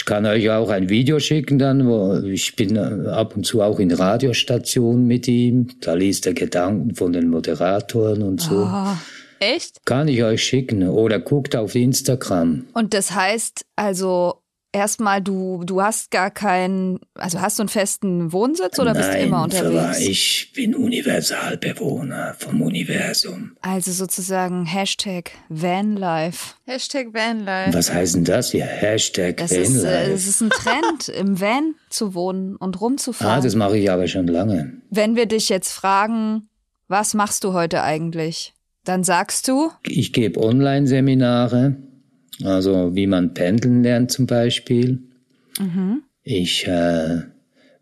Ich 0.00 0.06
kann 0.06 0.24
euch 0.24 0.48
auch 0.48 0.70
ein 0.70 0.88
Video 0.88 1.20
schicken 1.20 1.58
dann, 1.58 1.86
wo 1.86 2.14
ich 2.26 2.56
bin 2.56 2.74
äh, 2.76 3.10
ab 3.10 3.36
und 3.36 3.44
zu 3.44 3.60
auch 3.60 3.78
in 3.78 3.92
Radiostationen 3.92 5.06
mit 5.06 5.28
ihm. 5.28 5.68
Da 5.82 5.92
liest 5.92 6.24
er 6.24 6.32
Gedanken 6.32 6.94
von 6.94 7.12
den 7.12 7.28
Moderatoren 7.28 8.22
und 8.22 8.40
so. 8.40 8.60
Ah. 8.60 8.96
Echt? 9.40 9.84
Kann 9.84 10.08
ich 10.08 10.22
euch 10.24 10.42
schicken 10.42 10.88
oder 10.88 11.18
guckt 11.18 11.54
auf 11.54 11.74
Instagram. 11.74 12.64
Und 12.72 12.94
das 12.94 13.14
heißt 13.14 13.66
also 13.76 14.39
erstmal, 14.72 15.20
du, 15.22 15.62
du 15.64 15.82
hast 15.82 16.10
gar 16.10 16.30
keinen, 16.30 17.00
also 17.14 17.40
hast 17.40 17.58
du 17.58 17.62
einen 17.62 17.68
festen 17.68 18.32
Wohnsitz 18.32 18.78
oder 18.78 18.94
bist 18.94 19.08
du 19.08 19.12
Nein, 19.12 19.26
immer 19.26 19.42
unterwegs? 19.44 19.98
ich 20.00 20.52
bin 20.54 20.74
Universalbewohner 20.74 22.34
vom 22.38 22.62
Universum. 22.62 23.52
Also 23.62 23.92
sozusagen 23.92 24.64
Hashtag 24.66 25.32
Vanlife. 25.48 26.54
Hashtag 26.66 27.12
Vanlife. 27.12 27.72
Was 27.76 27.92
heißt 27.92 28.14
denn 28.16 28.24
das 28.24 28.50
hier? 28.52 28.64
Hashtag 28.64 29.38
Das 29.38 29.52
ist, 29.52 29.76
äh, 29.76 29.82
Vanlife. 29.84 30.10
das 30.12 30.26
ist 30.26 30.40
ein 30.40 30.50
Trend, 30.50 31.08
im 31.08 31.40
Van 31.40 31.74
zu 31.88 32.14
wohnen 32.14 32.56
und 32.56 32.76
Ah, 32.76 32.78
rumzufahren. 32.80 33.42
das 33.42 33.54
mache 33.54 33.78
ich 33.78 33.90
aber 33.90 34.06
schon 34.06 34.26
lange. 34.26 34.72
Wenn 34.90 35.16
wir 35.16 35.26
dich 35.26 35.48
jetzt 35.48 35.72
fragen, 35.72 36.48
was 36.88 37.14
machst 37.14 37.44
du 37.44 37.52
heute 37.52 37.82
eigentlich? 37.82 38.54
Dann 38.84 39.04
sagst 39.04 39.46
du, 39.48 39.70
Ich 39.82 40.12
gebe 40.12 40.40
Online-Seminare, 40.42 41.76
also 42.44 42.94
wie 42.94 43.06
man 43.06 43.34
pendeln 43.34 43.82
lernt 43.82 44.10
zum 44.10 44.26
Beispiel. 44.26 44.98
Ich 46.22 46.66
äh, 46.66 47.22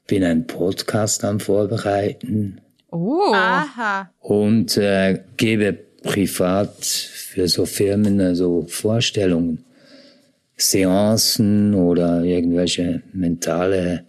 bin 0.06 0.24
ein 0.24 0.46
Podcast 0.46 1.24
am 1.24 1.40
Vorbereiten 1.40 2.60
oh, 2.90 3.32
Aha. 3.34 4.10
und 4.20 4.76
äh, 4.76 5.22
gebe 5.36 5.78
privat 6.02 6.84
für 6.84 7.48
so 7.48 7.66
Firmen 7.66 8.20
äh, 8.20 8.34
so 8.34 8.66
Vorstellungen, 8.68 9.64
Seancen 10.56 11.74
oder 11.74 12.22
irgendwelche 12.24 13.02
mentale 13.12 14.06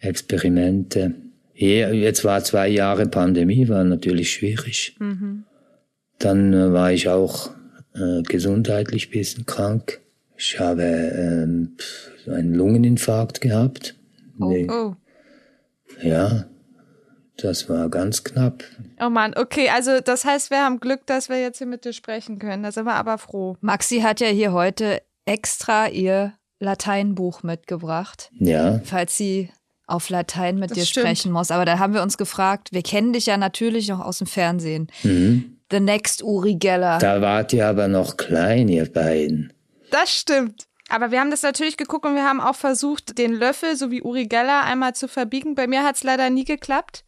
Experimente. 0.00 1.14
Ja, 1.54 1.90
Jetzt 1.90 2.24
war 2.24 2.44
zwei 2.44 2.68
Jahre 2.68 3.06
Pandemie, 3.06 3.68
war 3.68 3.84
natürlich 3.84 4.32
schwierig. 4.32 4.96
Dann 6.18 6.52
äh, 6.52 6.72
war 6.72 6.92
ich 6.92 7.08
auch 7.08 7.50
äh, 7.96 8.22
gesundheitlich 8.22 9.10
bisschen 9.10 9.46
krank. 9.46 10.00
Ich 10.36 10.60
habe 10.60 10.82
ähm, 10.82 11.76
einen 12.26 12.54
Lungeninfarkt 12.54 13.40
gehabt. 13.40 13.94
Nee, 14.38 14.66
Oh. 14.70 14.94
Ja, 16.02 16.44
das 17.38 17.68
war 17.70 17.88
ganz 17.88 18.22
knapp. 18.24 18.64
Oh 19.00 19.08
Mann, 19.08 19.32
okay, 19.36 19.70
also 19.70 20.00
das 20.00 20.24
heißt, 20.24 20.50
wir 20.50 20.58
haben 20.62 20.78
Glück, 20.80 21.06
dass 21.06 21.28
wir 21.30 21.40
jetzt 21.40 21.58
hier 21.58 21.66
mit 21.66 21.84
dir 21.84 21.92
sprechen 21.94 22.38
können. 22.38 22.62
Da 22.62 22.72
sind 22.72 22.84
wir 22.84 22.94
aber 22.94 23.16
froh. 23.18 23.56
Maxi 23.60 24.00
hat 24.00 24.20
ja 24.20 24.28
hier 24.28 24.52
heute 24.52 25.00
extra 25.24 25.88
ihr 25.88 26.34
Lateinbuch 26.60 27.42
mitgebracht, 27.42 28.30
Ja, 28.38 28.80
falls 28.84 29.16
sie 29.16 29.50
auf 29.86 30.08
Latein 30.10 30.58
mit 30.58 30.70
Das 30.70 30.78
dir 30.78 30.84
stimmt. 30.86 31.06
sprechen 31.06 31.32
muss. 31.32 31.50
Aber 31.50 31.64
da 31.64 31.78
haben 31.78 31.94
wir 31.94 32.02
uns 32.02 32.18
gefragt, 32.18 32.72
wir 32.72 32.82
kennen 32.82 33.12
dich 33.12 33.26
ja 33.26 33.36
natürlich 33.36 33.88
noch 33.88 34.00
aus 34.00 34.18
dem 34.18 34.26
Fernsehen. 34.26 34.88
mhm. 35.02 35.55
The 35.70 35.80
next 35.80 36.22
Uri 36.22 36.54
Geller. 36.54 36.98
da 36.98 37.20
wart 37.20 37.52
ihr 37.52 37.66
aber 37.66 37.88
noch 37.88 38.16
klein, 38.16 38.68
ihr 38.68 38.90
beiden. 38.90 39.52
Das 39.90 40.12
stimmt. 40.14 40.66
Aber 40.88 41.10
wir 41.10 41.18
haben 41.18 41.32
das 41.32 41.42
natürlich 41.42 41.76
geguckt 41.76 42.06
und 42.06 42.14
wir 42.14 42.24
haben 42.24 42.40
auch 42.40 42.54
versucht, 42.54 43.18
den 43.18 43.32
Löffel, 43.32 43.76
so 43.76 43.90
wie 43.90 44.02
Uri 44.02 44.26
Geller, 44.26 44.62
einmal 44.62 44.94
zu 44.94 45.08
verbiegen. 45.08 45.56
Bei 45.56 45.66
mir 45.66 45.82
hat 45.82 45.96
es 45.96 46.04
leider 46.04 46.30
nie 46.30 46.44
geklappt. 46.44 47.04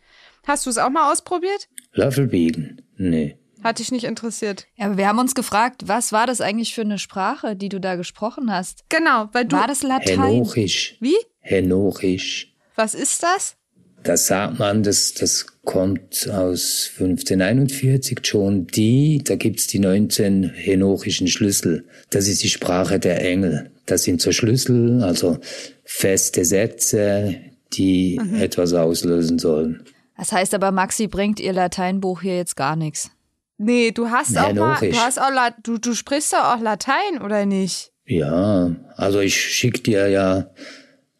Hast 0.46 0.66
du 0.66 0.70
es 0.70 0.78
auch 0.78 0.90
mal 0.90 1.12
ausprobiert? 1.12 1.68
Löffel 1.92 2.26
biegen? 2.26 2.82
Nee. 2.96 3.38
Hat 3.62 3.78
dich 3.78 3.92
nicht 3.92 4.04
interessiert. 4.04 4.66
Ja, 4.76 4.86
aber 4.86 4.96
wir 4.96 5.08
haben 5.08 5.18
uns 5.18 5.34
gefragt, 5.34 5.82
was 5.86 6.12
war 6.12 6.26
das 6.26 6.40
eigentlich 6.40 6.74
für 6.74 6.82
eine 6.82 6.98
Sprache, 6.98 7.54
die 7.56 7.68
du 7.68 7.80
da 7.80 7.96
gesprochen 7.96 8.52
hast? 8.52 8.84
Genau, 8.88 9.28
weil 9.32 9.44
du. 9.44 9.56
War 9.56 9.66
das 9.66 9.82
Latein? 9.82 10.22
Henochisch. 10.22 10.96
Wie? 11.00 11.16
Henochisch. 11.40 12.54
Was 12.76 12.94
ist 12.94 13.22
das? 13.22 13.56
Das 14.02 14.26
sagt 14.26 14.58
man, 14.58 14.82
das, 14.82 15.14
das 15.14 15.46
kommt 15.64 16.28
aus 16.30 16.90
1541. 16.98 18.20
John 18.22 18.66
Dee, 18.66 19.20
da 19.22 19.36
gibt's 19.36 19.66
die 19.66 19.80
19 19.80 20.50
henochischen 20.54 21.28
Schlüssel. 21.28 21.84
Das 22.10 22.28
ist 22.28 22.42
die 22.42 22.48
Sprache 22.48 22.98
der 22.98 23.22
Engel. 23.22 23.70
Das 23.86 24.04
sind 24.04 24.20
so 24.20 24.32
Schlüssel, 24.32 25.02
also 25.02 25.38
feste 25.84 26.44
Sätze, 26.44 27.36
die 27.72 28.20
etwas 28.38 28.72
auslösen 28.72 29.38
sollen. 29.38 29.82
Das 30.16 30.32
heißt 30.32 30.54
aber, 30.54 30.72
Maxi 30.72 31.06
bringt 31.06 31.38
ihr 31.40 31.52
Lateinbuch 31.52 32.22
hier 32.22 32.36
jetzt 32.36 32.56
gar 32.56 32.76
nichts. 32.76 33.10
Nee, 33.56 33.90
du 33.90 34.10
hast 34.10 34.38
auch 34.38 34.52
mal, 34.54 34.78
du 34.80 34.96
hast 34.96 35.20
auch, 35.20 35.32
La 35.32 35.50
du, 35.62 35.78
du 35.78 35.94
sprichst 35.94 36.32
doch 36.32 36.54
auch 36.54 36.60
Latein, 36.60 37.20
oder 37.24 37.44
nicht? 37.44 37.92
Ja, 38.06 38.74
also 38.96 39.20
ich 39.20 39.36
schick 39.38 39.84
dir 39.84 40.08
ja 40.08 40.50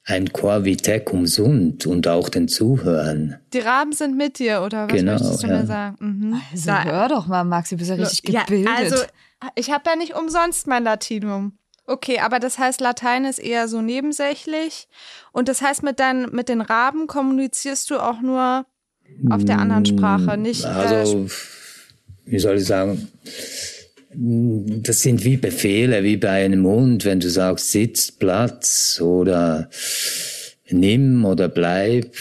ein 0.09 0.33
Corvitecum 0.33 1.27
sunt 1.27 1.87
und 1.87 2.09
auch 2.09 2.29
den 2.31 2.49
Zuhörern. 2.49 3.37
Die 3.53 3.59
Raben 3.59 3.93
sind 3.93 4.17
mit 4.17 4.39
dir, 4.39 4.63
oder 4.65 4.87
was 4.89 4.95
Genau, 4.97 5.13
möchtest 5.13 5.43
du 5.43 5.47
ja. 5.49 5.59
mir 5.59 5.67
sagen? 5.67 5.97
Mhm. 6.01 6.41
Also 6.51 6.67
Da- 6.67 6.85
hör 6.85 7.09
doch 7.09 7.27
mal, 7.27 7.45
Maxi, 7.45 7.77
du 7.77 7.79
bist 7.79 7.91
ja 7.91 7.97
richtig 7.97 8.31
Ja, 8.35 8.45
gebildet. 8.45 8.73
also 8.75 8.97
ich 9.55 9.71
habe 9.71 9.85
ja 9.89 9.97
nicht 9.97 10.15
umsonst 10.17 10.67
mein 10.67 10.83
Latinum. 10.85 11.53
Okay, 11.87 12.19
aber 12.21 12.39
das 12.39 12.59
heißt, 12.59 12.81
Latein 12.81 13.25
ist 13.25 13.39
eher 13.39 13.69
so 13.69 13.81
nebensächlich. 13.83 14.89
Und 15.33 15.49
das 15.49 15.63
heißt, 15.63 15.83
mit, 15.83 16.01
deinen, 16.01 16.35
mit 16.35 16.49
den 16.49 16.61
Raben 16.61 17.07
kommunizierst 17.07 17.89
du 17.91 17.99
auch 17.99 18.21
nur 18.21 18.67
auf 19.31 19.45
der 19.45 19.59
anderen 19.59 19.87
Sprache, 19.87 20.37
nicht. 20.37 20.65
äh, 20.65 20.69
Also, 20.69 21.29
wie 22.27 22.39
soll 22.39 22.57
ich 22.59 22.67
sagen, 22.67 23.09
das 24.21 25.03
sind 25.03 25.25
wie 25.25 25.37
Befehle, 25.37 26.03
wie 26.03 26.17
bei 26.17 26.45
einem 26.45 26.67
Hund, 26.67 27.05
wenn 27.05 27.21
du 27.21 27.31
sagst, 27.31 27.71
sitz, 27.71 28.11
Platz 28.11 29.01
oder 29.01 29.71
nimm 30.69 31.25
oder 31.25 31.49
bleib, 31.49 32.17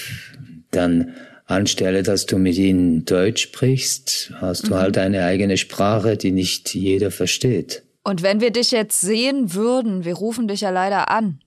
dann 0.69 1.15
anstelle, 1.45 2.03
dass 2.03 2.27
du 2.27 2.37
mit 2.37 2.55
ihnen 2.57 3.05
Deutsch 3.05 3.41
sprichst, 3.41 4.33
hast 4.35 4.67
du 4.67 4.75
halt 4.75 4.97
eine 4.99 5.23
eigene 5.23 5.57
Sprache, 5.57 6.17
die 6.17 6.31
nicht 6.31 6.75
jeder 6.75 7.09
versteht. 7.09 7.83
Und 8.03 8.21
wenn 8.21 8.41
wir 8.41 8.51
dich 8.51 8.71
jetzt 8.71 9.01
sehen 9.01 9.55
würden, 9.55 10.05
wir 10.05 10.13
rufen 10.13 10.47
dich 10.47 10.61
ja 10.61 10.69
leider 10.69 11.09
an, 11.09 11.39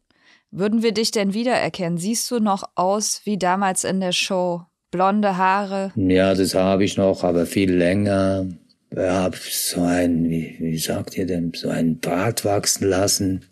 würden 0.50 0.82
wir 0.82 0.92
dich 0.92 1.12
denn 1.12 1.32
wiedererkennen? 1.32 1.96
Siehst 1.96 2.28
du 2.30 2.40
noch 2.40 2.64
aus 2.74 3.20
wie 3.24 3.38
damals 3.38 3.84
in 3.84 4.00
der 4.00 4.12
Show? 4.12 4.62
Blonde 4.90 5.36
Haare? 5.36 5.92
Ja, 5.94 6.34
das 6.34 6.56
habe 6.56 6.82
ich 6.82 6.96
noch, 6.96 7.22
aber 7.22 7.46
viel 7.46 7.72
länger. 7.72 8.48
Ich 8.90 8.98
habe 8.98 9.36
so 9.48 9.82
ein, 9.82 10.28
wie, 10.28 10.56
wie 10.58 10.78
sagt 10.78 11.16
ihr 11.16 11.26
denn, 11.26 11.52
so 11.54 11.68
einen 11.68 11.98
Bart 11.98 12.44
wachsen 12.44 12.88
lassen, 12.88 13.42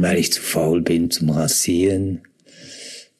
weil 0.00 0.18
ich 0.18 0.32
zu 0.32 0.40
faul 0.40 0.82
bin 0.82 1.10
zum 1.10 1.30
Rasieren. 1.30 2.22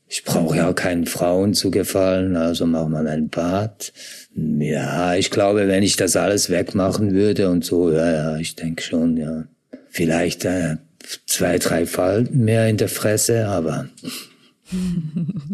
ich 0.08 0.24
brauche 0.24 0.56
ja 0.56 0.70
auch 0.70 0.74
keinen 0.74 1.06
Frauen 1.06 1.54
zu 1.54 1.70
gefallen, 1.70 2.36
also 2.36 2.66
mach 2.66 2.88
mal 2.88 3.06
ein 3.06 3.28
Bad. 3.28 3.92
Ja, 4.34 5.14
ich 5.14 5.30
glaube, 5.30 5.68
wenn 5.68 5.82
ich 5.82 5.96
das 5.96 6.16
alles 6.16 6.50
wegmachen 6.50 7.12
würde 7.12 7.48
und 7.50 7.64
so, 7.64 7.92
ja, 7.92 8.12
ja, 8.12 8.36
ich 8.36 8.56
denke 8.56 8.82
schon, 8.82 9.16
ja. 9.16 9.44
Vielleicht 9.88 10.44
äh, 10.44 10.76
zwei, 11.26 11.58
drei 11.58 11.86
Falten 11.86 12.44
mehr 12.44 12.68
in 12.68 12.78
der 12.78 12.88
Fresse, 12.88 13.46
aber 13.48 13.88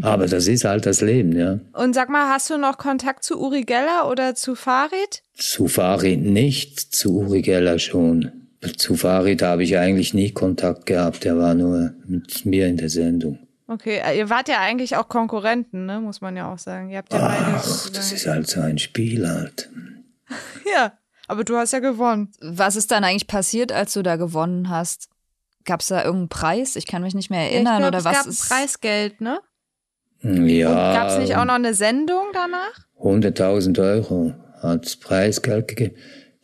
aber 0.02 0.26
das 0.26 0.46
ist 0.46 0.64
halt 0.64 0.86
das 0.86 1.00
Leben, 1.00 1.36
ja. 1.36 1.58
Und 1.72 1.94
sag 1.94 2.08
mal, 2.08 2.28
hast 2.32 2.50
du 2.50 2.58
noch 2.58 2.78
Kontakt 2.78 3.24
zu 3.24 3.40
Uri 3.40 3.62
Geller 3.62 4.08
oder 4.10 4.34
zu 4.34 4.54
Farid? 4.54 5.22
Zu 5.36 5.68
Farid 5.68 6.20
nicht, 6.20 6.78
zu 6.78 7.16
Uri 7.18 7.42
Geller 7.42 7.78
schon. 7.78 8.32
Zu 8.76 8.96
Farid 8.96 9.42
habe 9.42 9.62
ich 9.62 9.78
eigentlich 9.78 10.14
nie 10.14 10.32
Kontakt 10.32 10.86
gehabt, 10.86 11.24
der 11.24 11.38
war 11.38 11.54
nur 11.54 11.94
mit 12.06 12.44
mir 12.44 12.66
in 12.66 12.76
der 12.76 12.88
Sendung. 12.88 13.38
Okay, 13.68 14.00
äh, 14.04 14.18
ihr 14.18 14.30
wart 14.30 14.48
ja 14.48 14.60
eigentlich 14.60 14.96
auch 14.96 15.08
Konkurrenten, 15.08 15.84
ne? 15.84 16.00
muss 16.00 16.22
man 16.22 16.36
ja 16.36 16.52
auch 16.52 16.58
sagen. 16.58 16.88
Ihr 16.88 16.98
habt 16.98 17.12
ja 17.12 17.20
Ach, 17.20 17.90
das 17.90 18.12
ist 18.12 18.26
halt 18.26 18.48
so 18.48 18.60
ein 18.60 18.78
Spiel 18.78 19.28
halt. 19.28 19.68
ja, 20.74 20.94
aber 21.26 21.44
du 21.44 21.56
hast 21.56 21.72
ja 21.72 21.80
gewonnen. 21.80 22.30
Was 22.40 22.76
ist 22.76 22.90
dann 22.90 23.04
eigentlich 23.04 23.26
passiert, 23.26 23.70
als 23.70 23.92
du 23.92 24.02
da 24.02 24.16
gewonnen 24.16 24.70
hast? 24.70 25.10
Gab 25.68 25.80
es 25.80 25.88
da 25.88 25.98
irgendeinen 25.98 26.30
Preis? 26.30 26.76
Ich 26.76 26.86
kann 26.86 27.02
mich 27.02 27.14
nicht 27.14 27.28
mehr 27.28 27.42
erinnern. 27.52 27.76
glaub, 27.76 27.88
oder 27.88 27.98
es 27.98 28.04
was 28.06 28.16
gab 28.16 28.26
ist. 28.26 28.48
Preisgeld, 28.48 29.20
ne? 29.20 29.38
Ja. 30.22 30.94
Gab 30.94 31.10
es 31.10 31.18
nicht 31.18 31.36
auch 31.36 31.44
noch 31.44 31.56
eine 31.56 31.74
Sendung 31.74 32.28
danach? 32.32 32.86
100.000 32.98 33.78
Euro 33.78 34.32
als 34.62 34.96
Preisgeld 34.96 35.68
gegeben. 35.68 35.94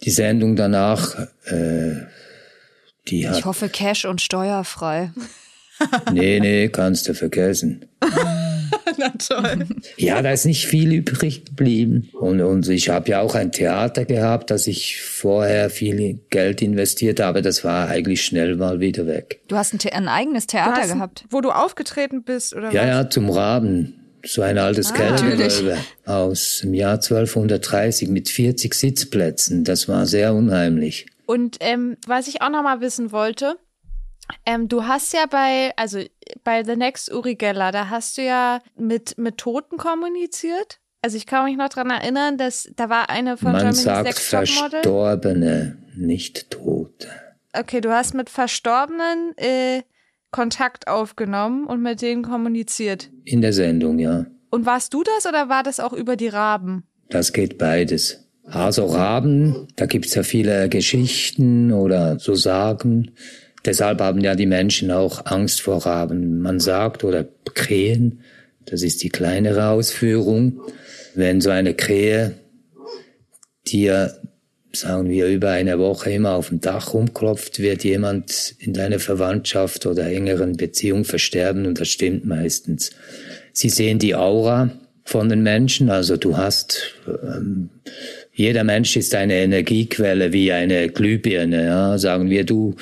Die 0.02 0.11
Sendung 0.11 0.57
danach, 0.57 1.19
äh, 1.47 2.02
die 3.09 3.26
hat. 3.26 3.38
Ich 3.38 3.47
hoffe, 3.47 3.71
Cash 3.71 4.04
und 4.04 4.21
steuerfrei. 4.21 5.11
Nee, 6.12 6.38
nee, 6.40 6.69
kannst 6.69 7.09
du 7.09 7.14
vergessen. 7.14 7.87
Na 8.98 9.10
toll. 9.10 9.66
Ja, 9.96 10.22
da 10.22 10.30
ist 10.32 10.44
nicht 10.46 10.66
viel 10.66 10.92
übrig 10.92 11.44
geblieben. 11.46 12.08
Und, 12.12 12.40
und 12.40 12.68
ich 12.68 12.88
habe 12.88 13.10
ja 13.10 13.20
auch 13.20 13.34
ein 13.34 13.52
Theater 13.52 14.04
gehabt, 14.04 14.50
das 14.50 14.66
ich 14.66 15.00
vorher 15.02 15.70
viel 15.70 16.20
Geld 16.30 16.62
investiert 16.62 17.20
habe. 17.20 17.42
Das 17.42 17.64
war 17.64 17.88
eigentlich 17.88 18.24
schnell 18.24 18.56
mal 18.56 18.80
wieder 18.80 19.06
weg. 19.06 19.40
Du 19.48 19.56
hast 19.56 19.72
ein, 19.74 19.80
The 19.80 19.92
ein 19.92 20.08
eigenes 20.08 20.46
Theater 20.46 20.80
hast- 20.82 20.92
gehabt. 20.92 21.24
Wo 21.30 21.40
du 21.40 21.50
aufgetreten 21.50 22.22
bist, 22.24 22.54
oder 22.54 22.70
Ja, 22.72 22.82
was? 22.82 22.88
ja, 22.88 23.10
zum 23.10 23.30
Raben. 23.30 24.00
So 24.26 24.40
ein 24.40 24.56
altes 24.56 24.90
Ah, 24.90 24.94
Kellergewölbe 24.94 25.76
aus 26.06 26.60
dem 26.62 26.72
Jahr 26.72 26.94
1230 26.94 28.08
mit 28.08 28.30
40 28.30 28.72
Sitzplätzen. 28.74 29.64
Das 29.64 29.86
war 29.86 30.06
sehr 30.06 30.32
unheimlich. 30.34 31.06
Und 31.26 31.58
ähm, 31.60 31.96
was 32.06 32.26
ich 32.28 32.40
auch 32.40 32.48
noch 32.48 32.62
mal 32.62 32.80
wissen 32.80 33.12
wollte, 33.12 33.56
ähm, 34.46 34.68
du 34.68 34.84
hast 34.84 35.12
ja 35.12 35.26
bei, 35.30 35.72
also 35.76 35.98
bei 36.42 36.64
The 36.64 36.76
Next 36.76 37.12
Uri 37.12 37.34
Geller, 37.34 37.72
da 37.72 37.88
hast 37.90 38.18
du 38.18 38.22
ja 38.22 38.60
mit, 38.76 39.16
mit 39.18 39.38
Toten 39.38 39.76
kommuniziert. 39.76 40.80
Also 41.02 41.16
ich 41.16 41.26
kann 41.26 41.44
mich 41.44 41.56
noch 41.56 41.68
dran 41.68 41.90
erinnern, 41.90 42.38
dass 42.38 42.70
da 42.76 42.88
war 42.88 43.10
eine 43.10 43.36
von 43.36 43.52
Man 43.52 43.60
Germany's 43.60 43.82
sagt 43.82 44.04
Next. 44.04 44.20
Verstorbene, 44.20 45.76
nicht 45.94 46.50
Tote. 46.50 47.08
Okay, 47.52 47.80
du 47.80 47.90
hast 47.92 48.14
mit 48.14 48.30
Verstorbenen 48.30 49.36
äh, 49.36 49.82
Kontakt 50.30 50.88
aufgenommen 50.88 51.66
und 51.66 51.82
mit 51.82 52.02
denen 52.02 52.22
kommuniziert. 52.22 53.10
In 53.24 53.42
der 53.42 53.52
Sendung, 53.52 53.98
ja. 53.98 54.26
Und 54.50 54.66
warst 54.66 54.94
du 54.94 55.02
das 55.02 55.26
oder 55.26 55.48
war 55.48 55.62
das 55.62 55.78
auch 55.78 55.92
über 55.92 56.16
die 56.16 56.28
Raben? 56.28 56.84
Das 57.10 57.32
geht 57.32 57.58
beides. 57.58 58.24
Also 58.44 58.86
Raben, 58.86 59.68
da 59.76 59.86
gibt's 59.86 60.14
ja 60.14 60.22
viele 60.22 60.68
Geschichten 60.68 61.72
oder 61.72 62.18
so 62.18 62.34
Sagen. 62.34 63.12
Deshalb 63.64 64.00
haben 64.00 64.21
ja 64.21 64.35
die 64.35 64.47
Menschen 64.47 64.90
auch 64.90 65.26
Angst 65.26 65.62
vor 65.62 65.87
Raben. 65.87 66.40
Man 66.40 66.61
sagt, 66.61 67.04
oder 67.04 67.26
Krähen, 67.54 68.21
das 68.66 68.83
ist 68.83 69.02
die 69.02 69.09
kleinere 69.09 69.68
Ausführung, 69.68 70.61
wenn 71.14 71.40
so 71.40 71.50
eine 71.50 71.75
Krähe 71.75 72.35
dir, 73.66 74.14
sagen 74.73 75.09
wir, 75.09 75.28
über 75.28 75.50
eine 75.50 75.78
Woche 75.78 76.11
immer 76.12 76.33
auf 76.33 76.49
dem 76.49 76.61
Dach 76.61 76.92
rumklopft, 76.92 77.61
wird 77.61 77.85
jemand 77.85 78.54
in 78.58 78.75
deiner 78.75 78.99
Verwandtschaft 78.99 79.86
oder 79.86 80.06
engeren 80.06 80.56
Beziehung 80.56 81.04
versterben 81.04 81.67
und 81.67 81.80
das 81.80 81.88
stimmt 81.88 82.26
meistens. 82.26 82.91
Sie 83.52 83.71
sehen 83.71 83.99
die 83.99 84.15
Aura 84.15 84.71
von 85.04 85.28
den 85.28 85.43
Menschen, 85.43 85.91
also 85.91 86.17
du 86.17 86.36
hast 86.36 86.95
ähm, 87.06 87.71
jeder 88.34 88.65
Mensch 88.65 88.97
ist 88.97 89.15
eine 89.15 89.34
Energiequelle 89.34 90.32
wie 90.32 90.50
eine 90.52 90.88
Glühbirne. 90.88 91.65
Ja? 91.65 91.99
Sagen 91.99 92.30
wir, 92.30 92.45
du 92.45 92.75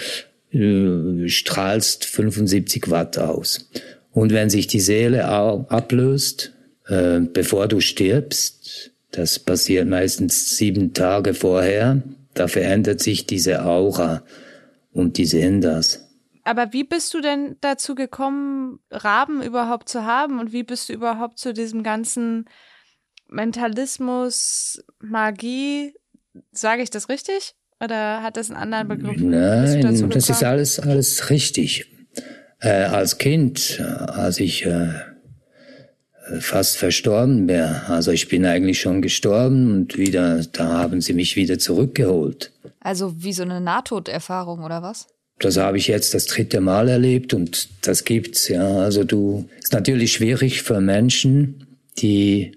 äh, 0.52 1.28
strahlst 1.28 2.04
75 2.04 2.90
Watt 2.90 3.18
aus. 3.18 3.68
Und 4.10 4.32
wenn 4.32 4.50
sich 4.50 4.66
die 4.66 4.80
Seele 4.80 5.26
ablöst, 5.26 6.52
äh, 6.86 7.20
bevor 7.20 7.68
du 7.68 7.80
stirbst, 7.80 8.92
das 9.10 9.38
passiert 9.38 9.88
meistens 9.88 10.56
sieben 10.56 10.94
Tage 10.94 11.34
vorher, 11.34 12.02
da 12.34 12.48
verändert 12.48 13.00
sich 13.00 13.26
diese 13.26 13.64
Aura 13.64 14.22
und 14.92 15.18
die 15.18 15.26
sehen 15.26 15.60
das. 15.60 16.08
Aber 16.44 16.72
wie 16.72 16.84
bist 16.84 17.14
du 17.14 17.20
denn 17.20 17.56
dazu 17.60 17.94
gekommen, 17.94 18.80
Raben 18.90 19.42
überhaupt 19.42 19.88
zu 19.88 20.04
haben? 20.04 20.40
Und 20.40 20.52
wie 20.52 20.64
bist 20.64 20.88
du 20.88 20.92
überhaupt 20.92 21.38
zu 21.38 21.52
diesem 21.52 21.82
ganzen 21.82 22.46
Mentalismus, 23.28 24.82
Magie, 25.00 25.94
sage 26.50 26.82
ich 26.82 26.90
das 26.90 27.08
richtig? 27.08 27.54
Oder 27.82 28.22
hat 28.22 28.36
das 28.36 28.50
einen 28.50 28.72
anderen 28.72 28.88
Begriff? 28.88 29.20
Nein, 29.20 30.10
das 30.10 30.28
ist 30.28 30.44
alles, 30.44 30.78
alles 30.78 31.30
richtig. 31.30 31.86
Äh, 32.60 32.84
als 32.84 33.18
Kind, 33.18 33.80
äh, 33.80 33.82
als 33.82 34.38
ich 34.38 34.64
äh, 34.64 34.90
äh, 36.28 36.40
fast 36.40 36.76
verstorben 36.76 37.48
wäre, 37.48 37.88
also 37.88 38.12
ich 38.12 38.28
bin 38.28 38.46
eigentlich 38.46 38.80
schon 38.80 39.02
gestorben 39.02 39.72
und 39.72 39.98
wieder, 39.98 40.42
da 40.52 40.78
haben 40.78 41.00
sie 41.00 41.12
mich 41.12 41.34
wieder 41.34 41.58
zurückgeholt. 41.58 42.52
Also 42.78 43.14
wie 43.18 43.32
so 43.32 43.42
eine 43.42 43.60
Nahtoderfahrung 43.60 44.62
oder 44.62 44.82
was? 44.82 45.08
Das 45.40 45.56
habe 45.56 45.76
ich 45.76 45.88
jetzt 45.88 46.14
das 46.14 46.26
dritte 46.26 46.60
Mal 46.60 46.88
erlebt 46.88 47.34
und 47.34 47.68
das 47.84 48.04
gibt's, 48.04 48.46
ja. 48.46 48.76
Also 48.78 49.02
du, 49.02 49.48
ist 49.60 49.72
natürlich 49.72 50.12
schwierig 50.12 50.62
für 50.62 50.80
Menschen, 50.80 51.66
die 51.98 52.52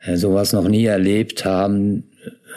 äh, 0.00 0.16
sowas 0.16 0.52
noch 0.52 0.66
nie 0.66 0.86
erlebt 0.86 1.44
haben. 1.44 2.09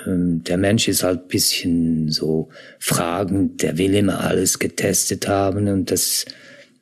Ähm, 0.05 0.43
Der 0.43 0.57
Mensch 0.57 0.87
ist 0.87 1.03
halt 1.03 1.27
bisschen 1.27 2.09
so 2.09 2.49
fragend, 2.79 3.61
der 3.61 3.77
will 3.77 3.95
immer 3.95 4.21
alles 4.21 4.59
getestet 4.59 5.27
haben 5.27 5.67
und 5.67 5.91
das, 5.91 6.25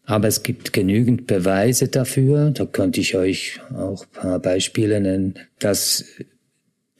aber 0.05 0.27
es 0.27 0.43
gibt 0.43 0.73
genügend 0.73 1.27
Beweise 1.27 1.87
dafür, 1.87 2.51
da 2.51 2.65
könnte 2.65 3.01
ich 3.01 3.15
euch 3.15 3.59
auch 3.75 4.03
ein 4.03 4.21
paar 4.21 4.39
Beispiele 4.39 4.99
nennen, 4.99 5.35
dass 5.59 6.05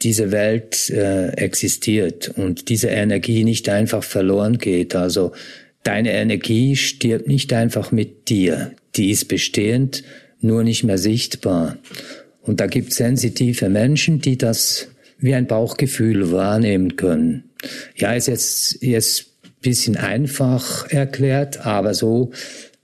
diese 0.02 0.32
Welt 0.32 0.90
äh, 0.90 1.30
existiert 1.34 2.30
und 2.30 2.70
diese 2.70 2.88
Energie 2.88 3.44
nicht 3.44 3.70
einfach 3.70 4.04
verloren 4.04 4.58
geht. 4.58 4.96
Also 4.96 5.34
deine 5.84 6.12
Energie 6.14 6.76
stirbt 6.76 7.28
nicht 7.28 7.54
einfach 7.54 7.92
mit 7.92 8.30
dir. 8.30 8.72
Die 8.96 9.12
ist 9.12 9.28
bestehend, 9.28 10.04
nur 10.40 10.64
nicht 10.64 10.84
mehr 10.84 10.98
sichtbar. 10.98 11.78
Und 12.42 12.60
da 12.60 12.68
gibt 12.68 12.94
sensitive 12.94 13.70
Menschen, 13.70 14.20
die 14.20 14.38
das 14.38 14.88
wie 15.22 15.34
ein 15.34 15.48
Bauchgefühl 15.48 16.32
wahrnehmen 16.32 16.98
können. 16.98 17.52
Ja, 17.96 18.14
ist 18.14 18.28
jetzt, 18.28 18.82
jetzt 18.82 19.32
bisschen 19.62 19.96
einfach 19.96 20.90
erklärt, 20.90 21.66
aber 21.66 21.94
so 21.94 22.32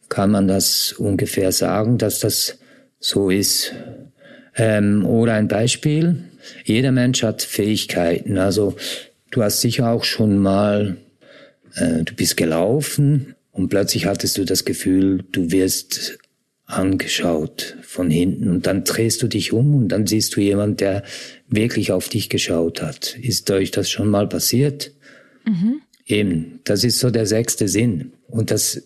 kann 0.10 0.32
man 0.32 0.47
das 0.47 0.93
ungefähr 0.93 1.52
sagen, 1.52 1.97
dass 1.97 2.19
das 2.19 2.60
so 3.00 3.30
ist. 3.30 3.73
Ähm, 4.56 5.06
oder 5.06 5.34
ein 5.34 5.47
Beispiel. 5.47 6.23
Jeder 6.63 6.91
Mensch 6.91 7.23
hat 7.23 7.41
Fähigkeiten. 7.41 8.38
Also 8.38 8.76
du 9.32 9.43
hast 9.43 9.62
sicher 9.62 9.89
auch 9.89 10.04
schon 10.04 10.38
mal, 10.38 10.97
äh, 11.76 12.04
du 12.04 12.13
bist 12.15 12.38
gelaufen 12.38 13.36
und 13.52 13.69
plötzlich 13.69 14.06
hattest 14.06 14.38
du 14.38 14.45
das 14.45 14.65
Gefühl, 14.65 15.23
du 15.32 15.52
wirst 15.52 16.19
angeschaut 16.68 17.78
von 17.82 18.12
hinten 18.12 18.50
und 18.50 18.68
dann 18.68 18.84
drehst 18.84 19.22
du 19.24 19.28
dich 19.28 19.54
um 19.54 19.74
und 19.74 19.88
dann 19.88 20.06
siehst 20.06 20.36
du 20.36 20.42
jemand, 20.42 20.82
der 20.82 21.04
wirklich 21.50 21.92
auf 21.94 22.10
dich 22.10 22.30
geschaut 22.30 22.82
hat. 22.82 23.18
Ist 23.22 23.50
euch 23.50 23.72
das 23.72 23.90
schon 23.90 24.10
mal 24.10 24.28
passiert? 24.28 24.92
Eben, 26.06 26.60
das 26.66 26.84
ist 26.84 27.00
so 27.00 27.10
der 27.10 27.26
sechste 27.26 27.70
Sinn. 27.70 28.12
Und 28.28 28.52
das 28.52 28.84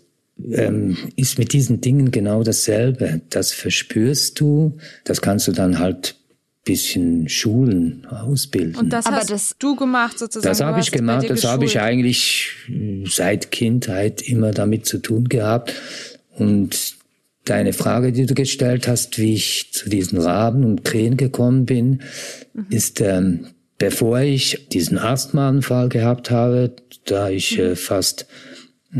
ähm, 0.53 0.95
ist 1.15 1.39
mit 1.39 1.53
diesen 1.53 1.81
Dingen 1.81 2.11
genau 2.11 2.43
dasselbe. 2.43 3.21
Das 3.29 3.51
verspürst 3.51 4.39
du, 4.39 4.77
das 5.03 5.21
kannst 5.21 5.47
du 5.47 5.51
dann 5.51 5.79
halt 5.79 6.15
bisschen 6.63 7.27
schulen, 7.27 8.05
ausbilden. 8.05 8.75
Und 8.75 8.89
das 8.93 9.07
Aber 9.07 9.15
hast 9.17 9.31
das- 9.31 9.55
du 9.57 9.75
gemacht 9.75 10.19
sozusagen. 10.19 10.47
Das 10.51 10.61
habe 10.61 10.79
ich 10.79 10.91
gemacht, 10.91 11.27
das 11.27 11.43
habe 11.45 11.65
ich 11.65 11.79
eigentlich 11.79 12.51
äh, 12.69 13.03
seit 13.07 13.49
Kindheit 13.49 14.21
immer 14.21 14.51
damit 14.51 14.85
zu 14.85 14.99
tun 14.99 15.27
gehabt. 15.27 15.73
Und 16.37 16.93
deine 17.45 17.73
Frage, 17.73 18.11
die 18.11 18.25
du 18.25 18.33
gestellt 18.33 18.87
hast, 18.87 19.17
wie 19.17 19.33
ich 19.33 19.69
zu 19.71 19.89
diesen 19.89 20.19
Raben 20.19 20.63
und 20.63 20.83
Krähen 20.83 21.17
gekommen 21.17 21.65
bin, 21.65 22.01
Mhm. 22.53 22.65
ist, 22.69 23.01
ähm, 23.01 23.47
bevor 23.77 24.19
ich 24.19 24.67
diesen 24.71 24.97
Asthmaanfall 24.97 25.89
gehabt 25.89 26.29
habe, 26.29 26.75
da 27.05 27.29
ich 27.29 27.57
Mhm. 27.57 27.63
äh, 27.63 27.75
fast, 27.75 28.27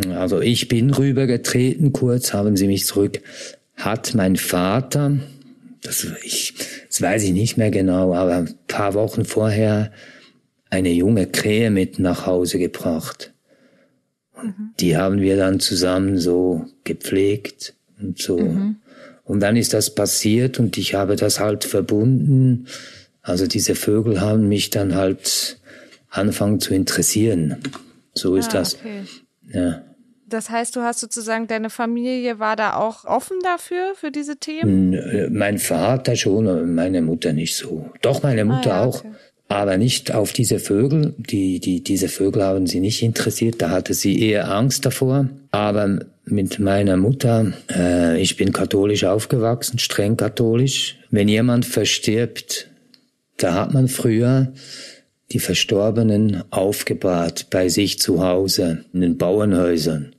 also 0.10 0.42
ich 0.42 0.68
bin 0.68 0.90
rübergetreten, 0.90 1.92
kurz 1.94 2.34
haben 2.34 2.58
sie 2.58 2.68
mich 2.68 2.86
zurück 2.86 3.22
hat 3.76 4.14
mein 4.14 4.36
Vater, 4.36 5.18
das, 5.82 6.06
ich, 6.24 6.54
das 6.88 7.02
weiß 7.02 7.24
ich 7.24 7.32
nicht 7.32 7.58
mehr 7.58 7.72
genau, 7.72 8.14
aber 8.14 8.34
ein 8.36 8.54
paar 8.68 8.94
Wochen 8.94 9.26
vorher 9.26 9.92
eine 10.70 10.92
junge 10.92 11.26
Krähe 11.28 11.72
mit 11.72 11.98
nach 11.98 12.26
Hause 12.28 12.60
gebracht. 12.60 13.34
Mhm. 14.42 14.54
Die 14.80 14.98
haben 14.98 15.20
wir 15.20 15.36
dann 15.36 15.60
zusammen 15.60 16.18
so 16.20 16.66
gepflegt 16.84 17.74
und 18.02 18.20
so. 18.20 18.38
Mhm. 18.38 18.78
Und 19.24 19.40
dann 19.40 19.56
ist 19.56 19.74
das 19.74 19.94
passiert 19.96 20.60
und 20.60 20.78
ich 20.78 20.94
habe 20.94 21.16
das 21.16 21.40
halt 21.40 21.64
verbunden. 21.64 22.68
Also 23.22 23.48
diese 23.48 23.76
Vögel 23.76 24.20
haben 24.20 24.48
mich 24.48 24.72
dann 24.72 24.96
halt 24.96 25.60
anfangen 26.10 26.60
zu 26.60 26.74
interessieren. 26.74 27.58
So 28.14 28.36
ist 28.36 28.50
ah, 28.50 28.60
das. 28.60 28.76
Okay. 28.76 29.04
Ja. 29.54 29.82
Das 30.28 30.50
heißt, 30.50 30.76
du 30.76 30.82
hast 30.82 31.02
sozusagen, 31.02 31.48
deine 31.48 31.70
Familie 31.70 32.40
war 32.40 32.56
da 32.56 32.76
auch 32.76 33.04
offen 33.06 33.38
dafür, 33.44 33.94
für 33.96 34.12
diese 34.12 34.38
Themen? 34.38 34.94
Äh, 34.94 35.30
mein 35.30 35.58
Vater 35.58 36.16
schon, 36.16 36.74
meine 36.74 37.02
Mutter 37.02 37.34
nicht 37.34 37.56
so. 37.56 37.90
Doch, 38.02 38.24
meine 38.24 38.46
Mutter 38.46 38.74
ah, 38.74 38.84
ja, 38.84 38.86
auch. 38.86 39.04
Aber 39.52 39.78
nicht 39.78 40.14
auf 40.14 40.32
diese 40.32 40.60
Vögel. 40.60 41.14
Die, 41.18 41.60
die, 41.60 41.84
diese 41.84 42.08
Vögel 42.08 42.42
haben 42.42 42.68
sie 42.68 42.80
nicht 42.80 43.04
interessiert. 43.04 43.62
Da 43.62 43.70
hatte 43.70 43.94
sie 43.94 44.18
eher 44.18 44.50
Angst 44.50 44.86
davor. 44.86 45.28
Aber 45.52 46.00
mit 46.24 46.60
meiner 46.60 46.96
Mutter, 46.96 47.52
äh, 47.70 48.22
ich 48.22 48.38
bin 48.38 48.54
katholisch 48.54 49.04
aufgewachsen, 49.04 49.78
streng 49.78 50.16
katholisch. 50.16 51.00
Wenn 51.10 51.28
jemand 51.28 51.66
verstirbt, 51.66 52.70
da 53.36 53.56
hat 53.56 53.74
man 53.74 53.90
früher 53.90 54.54
die 55.34 55.40
Verstorbenen 55.40 56.44
aufgebahrt 56.50 57.48
bei 57.50 57.68
sich 57.68 58.00
zu 58.00 58.24
Hause 58.24 58.86
in 58.94 59.02
den 59.02 59.18
Bauernhäusern. 59.18 60.16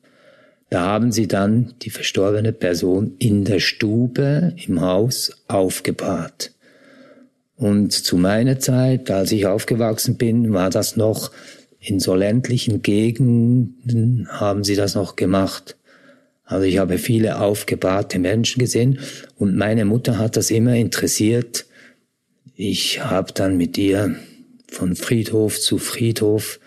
Da 0.69 0.83
haben 0.83 1.11
sie 1.11 1.27
dann 1.27 1.73
die 1.81 1.91
verstorbene 1.91 2.53
Person 2.53 3.15
in 3.19 3.47
der 3.47 3.61
Stube 3.61 4.55
im 4.67 4.83
Haus 4.83 5.43
aufgebahrt. 5.49 6.53
Und 7.63 7.93
zu 7.93 8.17
meiner 8.17 8.59
Zeit, 8.59 9.09
als 9.09 9.31
ich 9.31 9.47
aufgewachsen 9.47 10.17
bin, 10.17 10.53
war 10.53 10.69
das 10.69 10.97
noch 10.97 11.31
in 11.79 12.01
so 12.01 12.17
ländlichen 12.17 12.83
Gegenden 12.83 14.27
haben 14.29 14.65
sie 14.65 14.75
das 14.75 14.97
noch 14.97 15.15
gemacht. 15.15 15.77
Also 16.43 16.67
ich 16.67 16.79
habe 16.79 16.99
viele 16.99 17.39
aufgebahrte 17.41 18.19
Menschen 18.19 18.59
gesehen 18.59 18.99
und 19.37 19.57
meine 19.57 19.85
Mutter 19.85 20.19
hat 20.19 20.37
das 20.37 20.51
immer 20.51 20.75
interessiert. 20.75 21.67
Ich 22.57 23.05
habe 23.05 23.33
dann 23.33 23.57
mit 23.57 23.79
ihr 23.79 24.17
von 24.67 24.97
Friedhof 24.97 25.61
zu 25.61 25.79
Friedhof 25.79 26.59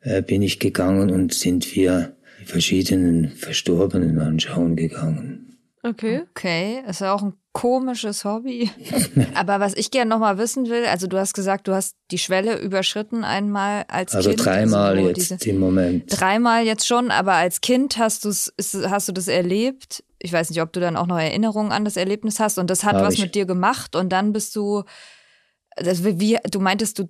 äh, 0.00 0.20
bin 0.20 0.42
ich 0.42 0.58
gegangen 0.58 1.10
und 1.10 1.32
sind 1.32 1.74
wir 1.74 2.14
verschiedenen 2.44 3.30
Verstorbenen 3.30 4.18
anschauen 4.18 4.76
gegangen. 4.76 5.45
Okay. 5.86 6.22
Okay, 6.30 6.82
ist 6.88 7.00
ja 7.00 7.14
auch 7.14 7.22
ein 7.22 7.34
komisches 7.52 8.24
Hobby. 8.24 8.70
Aber 9.34 9.60
was 9.60 9.74
ich 9.74 9.90
gerne 9.90 10.10
nochmal 10.10 10.36
wissen 10.36 10.68
will, 10.68 10.84
also 10.84 11.06
du 11.06 11.16
hast 11.16 11.32
gesagt, 11.32 11.68
du 11.68 11.74
hast 11.74 11.96
die 12.10 12.18
Schwelle 12.18 12.58
überschritten 12.58 13.24
einmal 13.24 13.84
als 13.88 14.14
also 14.14 14.30
Kind. 14.30 14.44
Dreimal 14.44 14.96
also 14.96 15.08
jetzt 15.08 15.30
diese, 15.30 15.50
im 15.50 15.58
Moment. 15.58 16.04
Dreimal 16.08 16.64
jetzt 16.64 16.86
schon, 16.86 17.10
aber 17.10 17.34
als 17.34 17.60
Kind 17.60 17.98
hast, 17.98 18.24
du's, 18.24 18.52
hast 18.58 19.08
du 19.08 19.12
das 19.12 19.28
erlebt. 19.28 20.04
Ich 20.18 20.32
weiß 20.32 20.50
nicht, 20.50 20.60
ob 20.60 20.72
du 20.72 20.80
dann 20.80 20.96
auch 20.96 21.06
noch 21.06 21.18
Erinnerungen 21.18 21.72
an 21.72 21.84
das 21.84 21.96
Erlebnis 21.96 22.40
hast 22.40 22.58
und 22.58 22.68
das 22.68 22.84
hat 22.84 22.96
Hab 22.96 23.02
was 23.02 23.14
ich. 23.14 23.20
mit 23.20 23.34
dir 23.34 23.46
gemacht 23.46 23.96
und 23.96 24.10
dann 24.10 24.32
bist 24.32 24.56
du, 24.56 24.82
das, 25.76 26.04
wie, 26.04 26.38
du 26.50 26.60
meintest, 26.60 26.98
du 26.98 27.08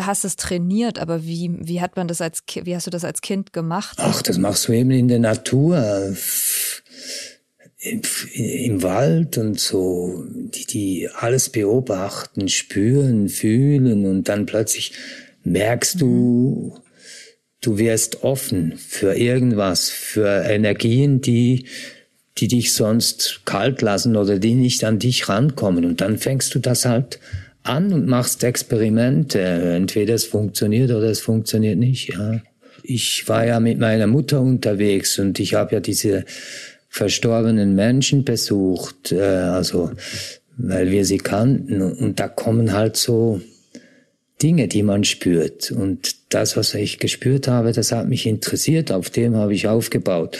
hast 0.00 0.24
es 0.24 0.36
trainiert, 0.36 0.98
aber 0.98 1.24
wie, 1.24 1.54
wie 1.60 1.80
hat 1.80 1.96
man 1.96 2.08
das 2.08 2.20
als 2.20 2.42
wie 2.62 2.74
hast 2.74 2.86
du 2.86 2.90
das 2.90 3.04
als 3.04 3.20
Kind 3.20 3.52
gemacht? 3.52 3.98
Ach, 4.00 4.22
das 4.22 4.38
machst 4.38 4.66
du 4.66 4.72
eben 4.72 4.90
in 4.90 5.08
der 5.08 5.20
Natur. 5.20 6.14
Im, 7.80 8.82
Wald 8.82 9.38
und 9.38 9.60
so, 9.60 10.24
die, 10.28 10.66
die 10.66 11.08
alles 11.14 11.48
beobachten, 11.48 12.48
spüren, 12.48 13.28
fühlen 13.28 14.04
und 14.04 14.28
dann 14.28 14.46
plötzlich 14.46 14.92
merkst 15.44 16.00
du, 16.00 16.76
du 17.60 17.78
wirst 17.78 18.24
offen 18.24 18.76
für 18.76 19.14
irgendwas, 19.14 19.90
für 19.90 20.44
Energien, 20.48 21.20
die, 21.20 21.66
die 22.38 22.48
dich 22.48 22.72
sonst 22.72 23.42
kalt 23.44 23.80
lassen 23.80 24.16
oder 24.16 24.40
die 24.40 24.54
nicht 24.54 24.84
an 24.84 24.98
dich 24.98 25.28
rankommen. 25.28 25.84
Und 25.84 26.00
dann 26.00 26.18
fängst 26.18 26.54
du 26.56 26.58
das 26.58 26.84
halt 26.84 27.20
an 27.62 27.92
und 27.92 28.06
machst 28.06 28.44
Experimente. 28.44 29.40
Entweder 29.40 30.14
es 30.14 30.24
funktioniert 30.24 30.90
oder 30.90 31.10
es 31.10 31.20
funktioniert 31.20 31.78
nicht. 31.78 32.12
Ja. 32.12 32.40
Ich 32.82 33.28
war 33.28 33.44
ja 33.44 33.60
mit 33.60 33.78
meiner 33.78 34.06
Mutter 34.06 34.40
unterwegs 34.40 35.18
und 35.18 35.38
ich 35.38 35.54
habe 35.54 35.74
ja 35.74 35.80
diese 35.80 36.24
verstorbenen 36.88 37.74
Menschen 37.74 38.24
besucht, 38.24 39.12
äh, 39.12 39.20
also 39.20 39.92
weil 40.56 40.90
wir 40.90 41.04
sie 41.04 41.18
kannten. 41.18 41.80
Und 41.80 42.18
da 42.18 42.28
kommen 42.28 42.72
halt 42.72 42.96
so 42.96 43.40
Dinge, 44.42 44.68
die 44.68 44.82
man 44.82 45.04
spürt. 45.04 45.70
Und 45.70 46.34
das, 46.34 46.56
was 46.56 46.74
ich 46.74 46.98
gespürt 46.98 47.48
habe, 47.48 47.72
das 47.72 47.92
hat 47.92 48.08
mich 48.08 48.26
interessiert. 48.26 48.90
Auf 48.92 49.10
dem 49.10 49.36
habe 49.36 49.54
ich 49.54 49.68
aufgebaut. 49.68 50.38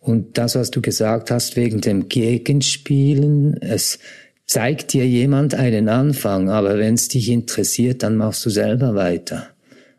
Und 0.00 0.38
das, 0.38 0.54
was 0.54 0.70
du 0.70 0.80
gesagt 0.80 1.30
hast 1.30 1.56
wegen 1.56 1.80
dem 1.80 2.08
Gegenspielen, 2.08 3.60
es 3.60 3.98
zeigt 4.46 4.92
dir 4.92 5.06
jemand 5.06 5.54
einen 5.54 5.88
Anfang, 5.88 6.48
aber 6.48 6.78
wenn 6.78 6.94
es 6.94 7.08
dich 7.08 7.28
interessiert, 7.28 8.04
dann 8.04 8.16
machst 8.16 8.46
du 8.46 8.50
selber 8.50 8.94
weiter. 8.94 9.48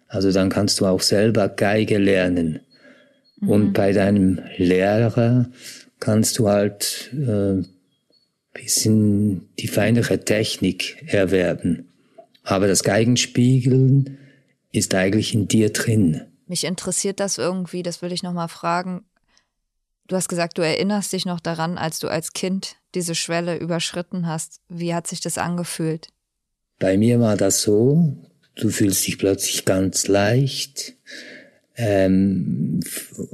Also 0.08 0.32
dann 0.32 0.50
kannst 0.50 0.80
du 0.80 0.86
auch 0.86 1.02
selber 1.02 1.50
Geige 1.50 1.98
lernen. 1.98 2.62
Mhm. 3.42 3.50
Und 3.50 3.74
bei 3.74 3.92
deinem 3.92 4.40
Lehrer 4.56 5.50
kannst 6.00 6.38
du 6.40 6.48
halt 6.48 7.12
äh, 7.14 7.64
bisschen 8.54 9.50
die 9.60 9.68
feinere 9.68 10.24
Technik 10.24 11.04
erwerben. 11.08 11.92
Aber 12.44 12.68
das 12.68 12.84
Geigenspiegeln 12.84 14.18
ist 14.72 14.94
eigentlich 14.96 15.34
in 15.34 15.48
dir 15.48 15.72
drin. 15.72 16.22
Mich 16.48 16.64
interessiert 16.64 17.20
das 17.20 17.38
irgendwie, 17.38 17.84
das 17.84 18.02
will 18.02 18.12
ich 18.12 18.24
nochmal 18.24 18.48
fragen. 18.48 19.06
Du 20.08 20.16
hast 20.16 20.30
gesagt, 20.30 20.58
du 20.58 20.62
erinnerst 20.62 21.12
dich 21.12 21.26
noch 21.26 21.42
daran, 21.42 21.78
als 21.78 22.00
du 22.00 22.08
als 22.08 22.32
Kind 22.32 22.78
diese 22.96 23.16
Schwelle 23.16 23.58
überschritten 23.58 24.28
hast. 24.28 24.62
Wie 24.70 24.94
hat 24.94 25.08
sich 25.08 25.20
das 25.20 25.38
angefühlt? 25.38 26.08
Bei 26.80 26.98
mir 26.98 27.20
war 27.20 27.36
das 27.36 27.62
so, 27.62 28.16
du 28.56 28.70
fühlst 28.70 29.06
dich 29.06 29.18
plötzlich 29.18 29.66
ganz 29.66 30.08
leicht, 30.08 30.94
ähm, 31.78 32.80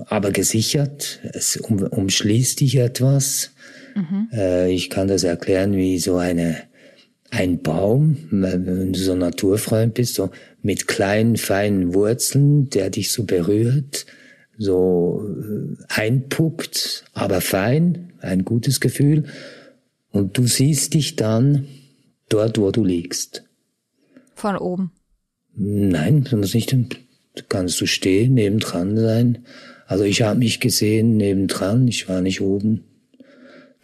aber 0.05 0.31
gesichert. 0.31 1.19
Es 1.33 1.57
um, 1.57 1.81
umschließt 1.81 2.59
dich 2.59 2.75
etwas. 2.77 3.51
Mhm. 3.95 4.29
Äh, 4.31 4.71
ich 4.71 4.89
kann 4.89 5.07
das 5.07 5.23
erklären 5.23 5.75
wie 5.75 5.99
so 5.99 6.17
eine 6.17 6.57
ein 7.31 7.63
Baum, 7.63 8.17
wenn 8.29 8.93
du 8.93 8.99
so 8.99 9.15
Naturfreund 9.15 9.95
bist, 9.95 10.13
so 10.13 10.29
mit 10.61 10.87
kleinen, 10.87 11.35
feinen 11.35 11.95
Wurzeln, 11.95 12.69
der 12.69 12.91
dich 12.91 13.11
so 13.11 13.23
berührt 13.23 14.05
so 14.57 15.27
äh, 15.27 15.83
einpuckt, 15.87 17.05
aber 17.13 17.41
fein, 17.41 18.13
ein 18.19 18.45
gutes 18.45 18.79
Gefühl. 18.79 19.25
Und 20.11 20.37
du 20.37 20.45
siehst 20.45 20.93
dich 20.93 21.15
dann 21.15 21.67
dort, 22.29 22.57
wo 22.57 22.71
du 22.71 22.83
liegst. 22.83 23.43
Von 24.35 24.57
oben? 24.57 24.91
Nein, 25.55 26.23
du 26.23 26.37
musst 26.37 26.55
nicht, 26.55 26.75
kannst 27.49 27.79
du 27.81 27.85
stehen, 27.85 28.33
nebendran 28.35 28.97
sein. 28.97 29.45
Also 29.87 30.03
ich 30.03 30.21
habe 30.21 30.39
mich 30.39 30.59
gesehen 30.59 31.17
nebendran, 31.17 31.87
ich 31.87 32.07
war 32.09 32.21
nicht 32.21 32.41
oben. 32.41 32.83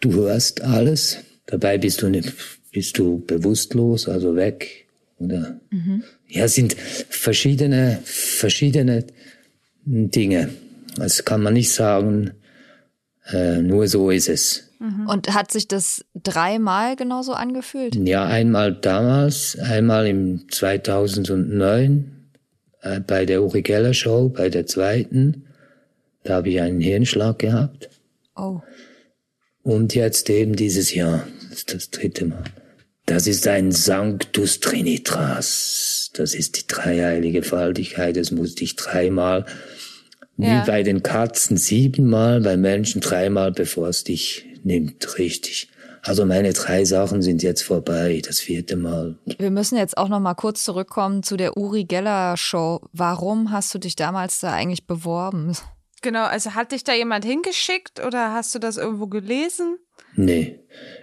Du 0.00 0.12
hörst 0.14 0.62
alles, 0.62 1.18
dabei 1.46 1.78
bist 1.78 2.02
du 2.02 2.08
nicht, 2.08 2.32
bist 2.72 2.98
du 2.98 3.20
bewusstlos, 3.26 4.08
also 4.08 4.36
weg. 4.36 4.86
Oder 5.18 5.60
mhm. 5.70 6.02
ja, 6.28 6.48
sind 6.48 6.74
verschiedene, 6.74 8.00
verschiedene 8.04 9.04
Dinge. 9.84 10.48
Das 10.96 11.24
kann 11.24 11.42
man 11.42 11.54
nicht 11.54 11.70
sagen, 11.70 12.32
äh, 13.30 13.58
nur 13.58 13.86
so 13.86 14.10
ist 14.10 14.28
es. 14.28 14.70
Mhm. 14.78 15.06
Und 15.06 15.34
hat 15.34 15.52
sich 15.52 15.68
das 15.68 16.04
dreimal 16.14 16.96
genauso 16.96 17.34
angefühlt? 17.34 17.94
Ja, 17.96 18.24
einmal 18.24 18.72
damals, 18.72 19.58
einmal 19.58 20.06
im 20.06 20.48
2009 20.50 22.19
äh, 22.82 23.00
bei 23.00 23.26
der 23.26 23.42
Uri 23.42 23.62
Geller 23.62 23.94
Show, 23.94 24.28
bei 24.28 24.48
der 24.48 24.66
zweiten. 24.66 25.46
Da 26.24 26.34
habe 26.34 26.50
ich 26.50 26.60
einen 26.60 26.80
Hirnschlag 26.80 27.38
gehabt. 27.38 27.88
Oh. 28.36 28.60
Und 29.62 29.94
jetzt 29.94 30.28
eben 30.30 30.56
dieses 30.56 30.94
Jahr, 30.94 31.26
das 31.50 31.66
das 31.66 31.90
dritte 31.90 32.26
Mal. 32.26 32.44
Das 33.06 33.26
ist 33.26 33.46
ein 33.48 33.72
Sanctus 33.72 34.60
Trinitras. 34.60 36.10
Das 36.14 36.34
ist 36.34 36.56
die 36.58 36.66
dreieilige 36.66 37.42
Faltigkeit. 37.42 38.16
Das 38.16 38.30
musste 38.30 38.64
ich 38.64 38.76
dreimal 38.76 39.46
ja. 40.40 40.62
Wie 40.62 40.70
bei 40.70 40.82
den 40.82 41.02
Katzen 41.02 41.56
siebenmal, 41.56 42.40
bei 42.40 42.56
Menschen 42.56 43.00
dreimal, 43.00 43.52
bevor 43.52 43.88
es 43.88 44.04
dich 44.04 44.46
nimmt, 44.62 45.18
richtig. 45.18 45.69
Also 46.02 46.24
meine 46.24 46.52
drei 46.52 46.84
Sachen 46.84 47.22
sind 47.22 47.42
jetzt 47.42 47.62
vorbei, 47.62 48.22
das 48.24 48.38
vierte 48.40 48.76
Mal. 48.76 49.18
Wir 49.38 49.50
müssen 49.50 49.76
jetzt 49.76 49.98
auch 49.98 50.08
noch 50.08 50.20
mal 50.20 50.34
kurz 50.34 50.64
zurückkommen 50.64 51.22
zu 51.22 51.36
der 51.36 51.56
Uri 51.56 51.84
Geller 51.84 52.36
Show. 52.36 52.80
Warum 52.92 53.52
hast 53.52 53.74
du 53.74 53.78
dich 53.78 53.96
damals 53.96 54.40
da 54.40 54.52
eigentlich 54.52 54.86
beworben? 54.86 55.56
Genau, 56.02 56.24
also 56.24 56.54
hat 56.54 56.72
dich 56.72 56.82
da 56.84 56.94
jemand 56.94 57.24
hingeschickt 57.26 58.00
oder 58.04 58.32
hast 58.32 58.54
du 58.54 58.58
das 58.58 58.78
irgendwo 58.78 59.06
gelesen? 59.06 59.76
Nee, 60.16 60.58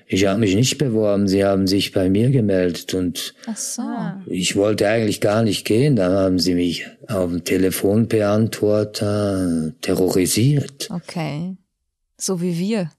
ich 0.08 0.26
habe 0.26 0.40
mich 0.40 0.56
nicht 0.56 0.78
beworben. 0.80 1.28
Sie 1.28 1.46
haben 1.46 1.68
sich 1.68 1.92
bei 1.92 2.10
mir 2.10 2.32
gemeldet 2.32 2.94
und 2.94 3.36
Ach 3.46 3.56
so. 3.56 3.84
ich 4.26 4.56
wollte 4.56 4.88
eigentlich 4.88 5.22
gar 5.22 5.44
nicht 5.44 5.66
gehen. 5.66 5.96
Da 5.96 6.12
haben 6.12 6.40
sie 6.40 6.56
mich 6.56 6.88
auf 7.08 7.30
dem 7.30 7.44
Telefonbeantworter 7.44 9.74
terrorisiert. 9.82 10.90
Okay. 10.92 11.56
So 12.18 12.42
wie 12.42 12.58
wir. 12.58 12.90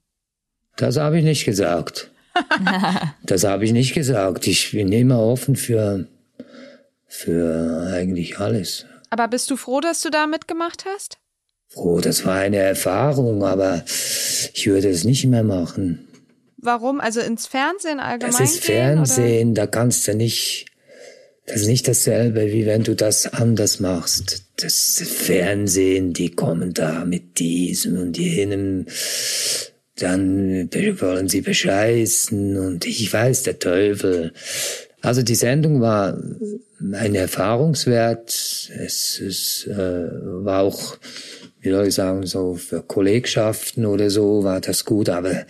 Das 0.78 0.96
habe 0.96 1.18
ich 1.18 1.24
nicht 1.24 1.44
gesagt. 1.44 2.10
das 3.24 3.44
habe 3.44 3.64
ich 3.64 3.72
nicht 3.72 3.94
gesagt. 3.94 4.46
Ich 4.46 4.70
bin 4.70 4.92
immer 4.92 5.20
offen 5.20 5.56
für, 5.56 6.06
für 7.06 7.90
eigentlich 7.92 8.38
alles. 8.38 8.86
Aber 9.10 9.28
bist 9.28 9.50
du 9.50 9.56
froh, 9.56 9.80
dass 9.80 10.02
du 10.02 10.10
da 10.10 10.26
mitgemacht 10.26 10.84
hast? 10.86 11.18
Froh, 11.66 12.00
das 12.00 12.24
war 12.24 12.36
eine 12.36 12.58
Erfahrung, 12.58 13.44
aber 13.44 13.84
ich 14.54 14.66
würde 14.66 14.88
es 14.88 15.04
nicht 15.04 15.26
mehr 15.26 15.42
machen. 15.42 16.06
Warum? 16.56 17.00
Also 17.00 17.20
ins 17.20 17.46
Fernsehen 17.46 17.98
allgemein? 17.98 18.36
Das 18.38 18.40
ist 18.40 18.62
gehen, 18.64 18.76
Fernsehen, 18.76 19.54
da 19.54 19.66
kannst 19.66 20.06
du 20.06 20.14
nicht, 20.14 20.66
das 21.46 21.62
ist 21.62 21.66
nicht 21.66 21.88
dasselbe, 21.88 22.52
wie 22.52 22.66
wenn 22.66 22.84
du 22.84 22.94
das 22.94 23.32
anders 23.32 23.80
machst. 23.80 24.44
Das 24.56 25.02
Fernsehen, 25.04 26.12
die 26.12 26.30
kommen 26.30 26.72
da 26.72 27.04
mit 27.04 27.38
diesem 27.38 27.98
und 27.98 28.16
jenem, 28.16 28.86
dann 30.00 30.68
wollen 31.00 31.28
sie 31.28 31.40
bescheißen 31.40 32.56
und 32.56 32.84
ich 32.84 33.12
weiß, 33.12 33.42
der 33.42 33.58
Teufel. 33.58 34.32
Also 35.00 35.22
die 35.22 35.34
Sendung 35.34 35.80
war 35.80 36.18
ein 36.92 37.14
Erfahrungswert. 37.14 38.28
Es, 38.28 39.20
es 39.20 39.66
äh, 39.66 40.08
war 40.44 40.62
auch, 40.62 40.96
wie 41.60 41.70
soll 41.70 41.86
ich 41.86 41.94
sagen, 41.94 42.26
so 42.26 42.54
für 42.54 42.82
Kollegschaften 42.82 43.86
oder 43.86 44.10
so 44.10 44.44
war 44.44 44.60
das 44.60 44.84
gut, 44.84 45.08
aber 45.08 45.46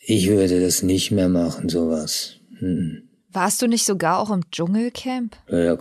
ich 0.00 0.28
würde 0.28 0.60
das 0.60 0.82
nicht 0.82 1.10
mehr 1.10 1.28
machen, 1.28 1.68
sowas. 1.68 2.36
Hm. 2.58 3.02
Warst 3.30 3.60
du 3.60 3.66
nicht 3.66 3.84
sogar 3.84 4.18
auch 4.20 4.30
im 4.30 4.50
Dschungelcamp? 4.50 5.36
Ja, 5.50 5.76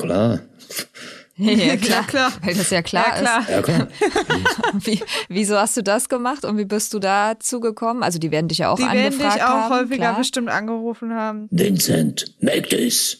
ja, 1.37 1.75
klar. 1.77 1.97
Ja, 1.99 2.03
klar. 2.03 2.31
Weil 2.43 2.55
das 2.55 2.69
ja 2.69 2.81
klar, 2.81 3.05
Ja, 3.15 3.21
klar. 3.21 3.45
Ja, 3.49 3.61
klar. 3.61 3.87
ist. 3.89 4.57
Wie, 4.87 4.99
wieso 5.29 5.57
hast 5.57 5.77
du 5.77 5.83
das 5.83 6.09
gemacht 6.09 6.43
und 6.45 6.57
wie 6.57 6.65
bist 6.65 6.93
du 6.93 6.99
dazu 6.99 7.59
gekommen? 7.59 8.03
Also 8.03 8.19
die 8.19 8.31
werden 8.31 8.47
dich 8.47 8.59
ja 8.59 8.69
auch 8.71 8.77
Die 8.77 8.83
werden 8.83 8.97
angefragt 9.13 9.35
dich 9.35 9.43
auch 9.43 9.47
haben, 9.47 9.73
häufiger 9.73 9.95
klar. 9.97 10.17
bestimmt 10.17 10.49
angerufen 10.49 11.13
haben. 11.13 11.47
Vincent, 11.51 12.33
make 12.41 12.69
this. 12.69 13.19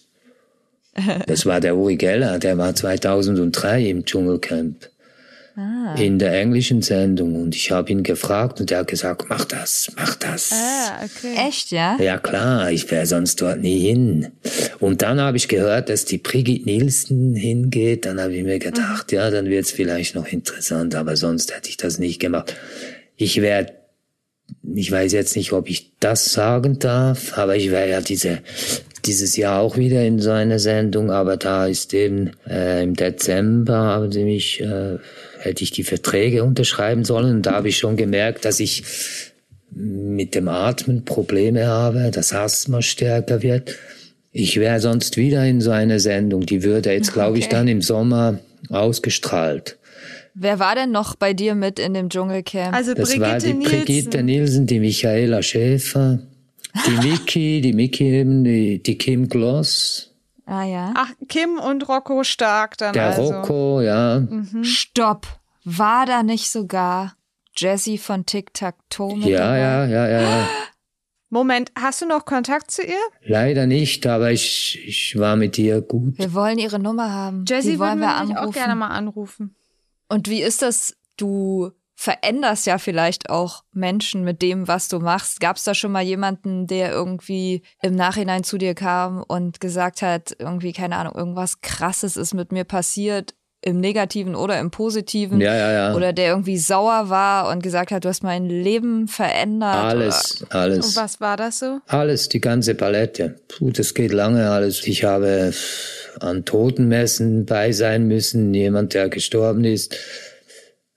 Das 1.28 1.46
war 1.46 1.60
der 1.60 1.76
Uri 1.78 1.96
Geller, 1.96 2.40
der 2.40 2.58
war 2.58 2.74
2003 2.74 3.84
im 3.84 4.04
Dschungelcamp. 4.06 4.90
In 5.98 6.20
der 6.20 6.34
englischen 6.34 6.84
Sendung. 6.84 7.36
Und 7.36 7.56
ich 7.56 7.72
habe 7.72 7.92
ihn 7.92 8.04
gefragt 8.04 8.62
und 8.62 8.70
er 8.70 8.80
hat 8.80 8.88
gesagt, 8.88 9.26
mach 9.28 9.44
das, 9.44 9.92
mach 9.96 10.14
das. 10.16 10.52
Ah, 10.54 11.04
okay. 11.04 11.34
Echt, 11.48 11.72
ja? 11.72 11.98
Ja 12.00 12.20
klar, 12.20 12.72
ich 12.72 12.92
wäre 12.92 13.08
sonst 13.08 13.42
dort 13.42 13.62
nie 13.62 13.80
hin. 13.80 14.28
Und 14.80 15.02
dann 15.02 15.20
habe 15.20 15.38
ich 15.38 15.48
gehört, 15.48 15.90
dass 15.90 16.06
die 16.06 16.20
Brigitte 16.20 16.66
Nielsen 16.66 17.36
hingeht. 17.36 18.06
Dann 18.06 18.22
habe 18.22 18.36
ich 18.36 18.44
mir 18.44 18.60
gedacht, 18.60 19.12
ja, 19.12 19.32
dann 19.32 19.50
wird's 19.50 19.72
vielleicht 19.72 20.14
noch 20.14 20.28
interessant, 20.28 20.94
aber 20.94 21.16
sonst 21.16 21.56
hätte 21.56 21.70
ich 21.70 21.78
das 21.78 21.98
nicht 21.98 22.20
gemacht. 22.20 22.56
Ich 23.16 23.42
wäre, 23.42 23.74
ich 24.76 24.92
weiß 24.92 25.12
jetzt 25.14 25.36
nicht, 25.36 25.54
ob 25.54 25.70
ich 25.70 25.98
das 26.00 26.26
sagen 26.34 26.78
darf, 26.78 27.36
aber 27.36 27.56
ich 27.56 27.72
wäre 27.72 27.90
ja 27.90 28.02
diese, 28.02 28.44
dieses 29.06 29.36
Jahr 29.38 29.60
auch 29.62 29.76
wieder 29.76 30.06
in 30.06 30.20
so 30.20 30.30
einer 30.30 30.60
Sendung, 30.60 31.10
aber 31.10 31.36
da 31.36 31.66
ist 31.66 31.96
eben 31.96 32.34
äh, 32.48 32.84
im 32.84 32.96
Dezember 32.96 33.76
haben 33.76 34.12
sie 34.12 34.24
mich, 34.24 34.62
äh, 34.62 35.00
hätte 35.48 35.64
ich 35.64 35.72
die 35.72 35.84
Verträge 35.84 36.44
unterschreiben 36.44 37.04
sollen. 37.06 37.38
Und 37.38 37.46
da 37.46 37.54
habe 37.54 37.70
ich 37.70 37.78
schon 37.78 37.98
gemerkt, 37.98 38.46
dass 38.46 38.60
ich 38.60 38.84
mit 39.72 40.36
dem 40.36 40.48
Atmen 40.48 41.04
Probleme 41.06 41.68
habe, 41.68 42.12
das 42.14 42.34
Asthma 42.34 42.82
stärker 42.82 43.42
wird. 43.44 43.76
Ich 44.32 44.60
wäre 44.60 44.80
sonst 44.80 45.18
wieder 45.18 45.46
in 45.46 45.62
so 45.62 45.72
einer 45.72 46.00
Sendung, 46.00 46.46
die 46.46 46.64
würde 46.64 46.92
jetzt, 46.92 47.14
glaube 47.14 47.38
ich, 47.40 47.46
Okay. 47.46 47.56
dann 47.56 47.68
im 47.68 47.82
Sommer 47.82 48.40
ausgestrahlt. 48.70 49.78
Wer 50.36 50.60
war 50.60 50.76
denn 50.76 50.92
noch 50.92 51.16
bei 51.16 51.34
dir 51.34 51.56
mit 51.56 51.80
in 51.80 51.94
dem 51.96 52.10
Dschungelcamp? 52.10 52.76
Also 52.76 52.94
Das 52.94 53.10
Brigitte 53.10 53.28
war 53.32 53.40
die 53.40 53.54
Nielsen. 53.54 53.78
Brigitte 53.86 54.24
Nielsen, 54.24 54.68
die 54.68 54.80
Michaela 54.80 55.42
Schäfer, 55.42 56.20
die 56.86 57.08
Miki, 57.08 57.62
die 57.62 57.74
Miki 57.74 58.04
eben, 58.06 58.44
die, 58.44 58.82
die 58.84 58.98
Kim 59.00 59.28
Gloss, 59.30 60.07
ah 60.48 60.64
ja. 60.64 60.94
Ach, 60.96 61.12
Kim 61.28 61.60
und 61.60 61.88
Rocco 61.88 62.24
Stark 62.24 62.78
dann 62.78 62.94
der 62.94 63.08
also. 63.08 63.34
Rocco, 63.34 63.82
ja. 63.82 64.22
Stopp. 64.64 65.28
War 65.64 66.06
da 66.06 66.24
nicht 66.24 66.50
sogar 66.50 67.16
Jessie 67.56 67.98
von 67.98 68.26
Tic 68.26 68.54
Tac 68.54 68.76
Toe 68.90 69.18
Ja, 69.20 69.58
ja, 69.58 69.86
ja, 69.86 70.08
ja, 70.08 70.22
ja. 70.22 70.48
Moment, 71.30 71.72
hast 71.78 72.02
du 72.02 72.06
noch 72.06 72.24
Kontakt 72.24 72.72
zu 72.72 72.84
ihr? 72.84 72.96
Leider 73.22 73.68
nicht, 73.68 74.08
aber 74.08 74.32
ich, 74.32 74.80
ich 74.88 75.20
war 75.20 75.36
mit 75.36 75.58
ihr 75.58 75.82
gut. 75.82 76.18
Wir 76.18 76.34
wollen 76.34 76.58
ihre 76.58 76.80
Nummer 76.80 77.12
haben. 77.12 77.44
Jessie 77.46 77.80
wollen 77.80 78.00
wir 78.00 78.08
wir 78.28 78.42
auch 78.42 78.54
gerne 78.54 78.76
mal 78.76 78.88
anrufen. 78.88 79.56
Und 80.08 80.30
wie 80.30 80.42
ist 80.42 80.62
das? 80.62 80.96
Du 81.18 81.72
veränderst 82.00 82.68
ja 82.68 82.78
vielleicht 82.78 83.32
auch 83.32 83.64
Menschen 83.74 84.24
mit 84.24 84.44
dem, 84.44 84.68
was 84.68 84.88
du 84.88 85.00
machst. 85.00 85.40
Gab 85.40 85.58
es 85.58 85.64
da 85.64 85.74
schon 85.74 85.92
mal 85.92 86.04
jemanden, 86.04 86.68
der 86.68 86.92
irgendwie 86.92 87.64
im 87.82 87.96
Nachhinein 87.96 88.44
zu 88.44 88.60
dir 88.60 88.76
kam 88.76 89.24
und 89.28 89.60
gesagt 89.60 90.04
hat, 90.04 90.36
irgendwie, 90.38 90.74
keine 90.74 90.96
Ahnung, 90.96 91.16
irgendwas 91.16 91.60
krasses 91.62 92.16
ist 92.16 92.36
mit 92.36 92.52
mir 92.52 92.66
passiert, 92.66 93.34
im 93.62 93.80
Negativen 93.80 94.36
oder 94.36 94.60
im 94.60 94.70
Positiven? 94.70 95.42
Ja, 95.42 95.56
ja, 95.56 95.72
ja. 95.72 95.96
Oder 95.96 96.14
der 96.14 96.30
irgendwie 96.30 96.60
sauer 96.60 97.10
war 97.10 97.50
und 97.50 97.64
gesagt 97.64 97.90
hat, 97.90 98.06
du 98.06 98.10
hast 98.10 98.22
mein 98.22 98.46
Leben 98.46 99.08
verändert. 99.08 99.76
Alles, 99.76 100.44
Und 100.44 100.54
alles. 100.54 100.96
was 100.96 101.20
war 101.20 101.36
das 101.36 101.58
so? 101.58 101.80
Alles, 101.88 102.30
die 102.30 102.40
ganze 102.40 102.76
Palette. 102.76 103.40
Puh, 103.48 103.72
das 103.72 103.96
geht 103.96 104.14
lange 104.14 104.52
alles. 104.52 104.86
Ich 104.86 105.04
habe 105.04 105.52
an 106.20 106.46
Totenmessen 106.46 107.48
bei 107.48 107.72
sein 107.72 108.08
müssen. 108.08 108.54
Jemand, 108.54 108.94
der 108.94 109.10
gestorben 109.10 109.64
ist, 109.64 109.98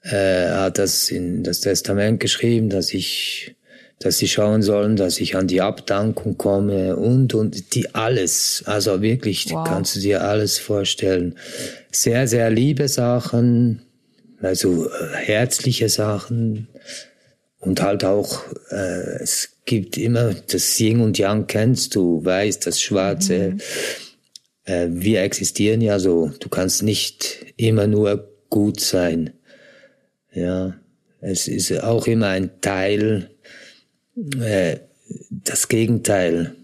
äh, 0.02 0.48
hat 0.48 0.78
das 0.78 1.10
in 1.10 1.42
das 1.42 1.60
Testament 1.60 2.20
geschrieben, 2.20 2.70
dass 2.70 2.92
ich, 2.94 3.54
dass 3.98 4.18
sie 4.18 4.28
schauen 4.28 4.62
sollen, 4.62 4.96
dass 4.96 5.20
ich 5.20 5.36
an 5.36 5.46
die 5.46 5.60
Abdankung 5.60 6.38
komme 6.38 6.96
und, 6.96 7.34
und 7.34 7.74
die 7.74 7.94
alles. 7.94 8.62
Also 8.66 9.02
wirklich, 9.02 9.50
Wow. 9.50 9.66
kannst 9.66 9.96
du 9.96 10.00
dir 10.00 10.22
alles 10.24 10.58
vorstellen. 10.58 11.36
Sehr, 11.92 12.26
sehr 12.26 12.50
liebe 12.50 12.88
Sachen, 12.88 13.82
also 14.40 14.86
äh, 14.88 14.90
herzliche 15.16 15.88
Sachen, 15.88 16.68
und 17.60 17.82
halt 17.82 18.04
auch, 18.04 18.42
äh, 18.70 19.22
es 19.22 19.50
gibt 19.66 19.98
immer 19.98 20.32
das 20.32 20.80
Yin 20.80 21.00
und 21.00 21.18
Yang 21.18 21.46
kennst 21.46 21.94
du, 21.94 22.24
weißt, 22.24 22.66
das 22.66 22.80
Schwarze. 22.80 23.58
Äh, 24.64 24.86
wir 24.90 25.22
existieren 25.22 25.82
ja 25.82 25.98
so. 25.98 26.32
Du 26.40 26.48
kannst 26.48 26.82
nicht 26.82 27.44
immer 27.58 27.86
nur 27.86 28.32
gut 28.48 28.80
sein. 28.80 29.34
Ja, 30.32 30.74
es 31.20 31.48
ist 31.48 31.72
auch 31.82 32.06
immer 32.06 32.28
ein 32.28 32.60
Teil, 32.60 33.30
äh, 34.40 34.78
das 35.30 35.68
Gegenteil. 35.68 36.54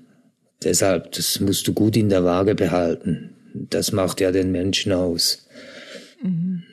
Deshalb, 0.63 1.13
das 1.13 1.41
musst 1.41 1.67
du 1.69 1.73
gut 1.73 1.97
in 1.97 2.09
der 2.09 2.25
Waage 2.25 2.55
behalten. 2.55 3.35
Das 3.55 3.93
macht 3.93 4.21
ja 4.21 4.33
den 4.33 4.53
Menschen 4.53 4.93
aus. 4.93 5.47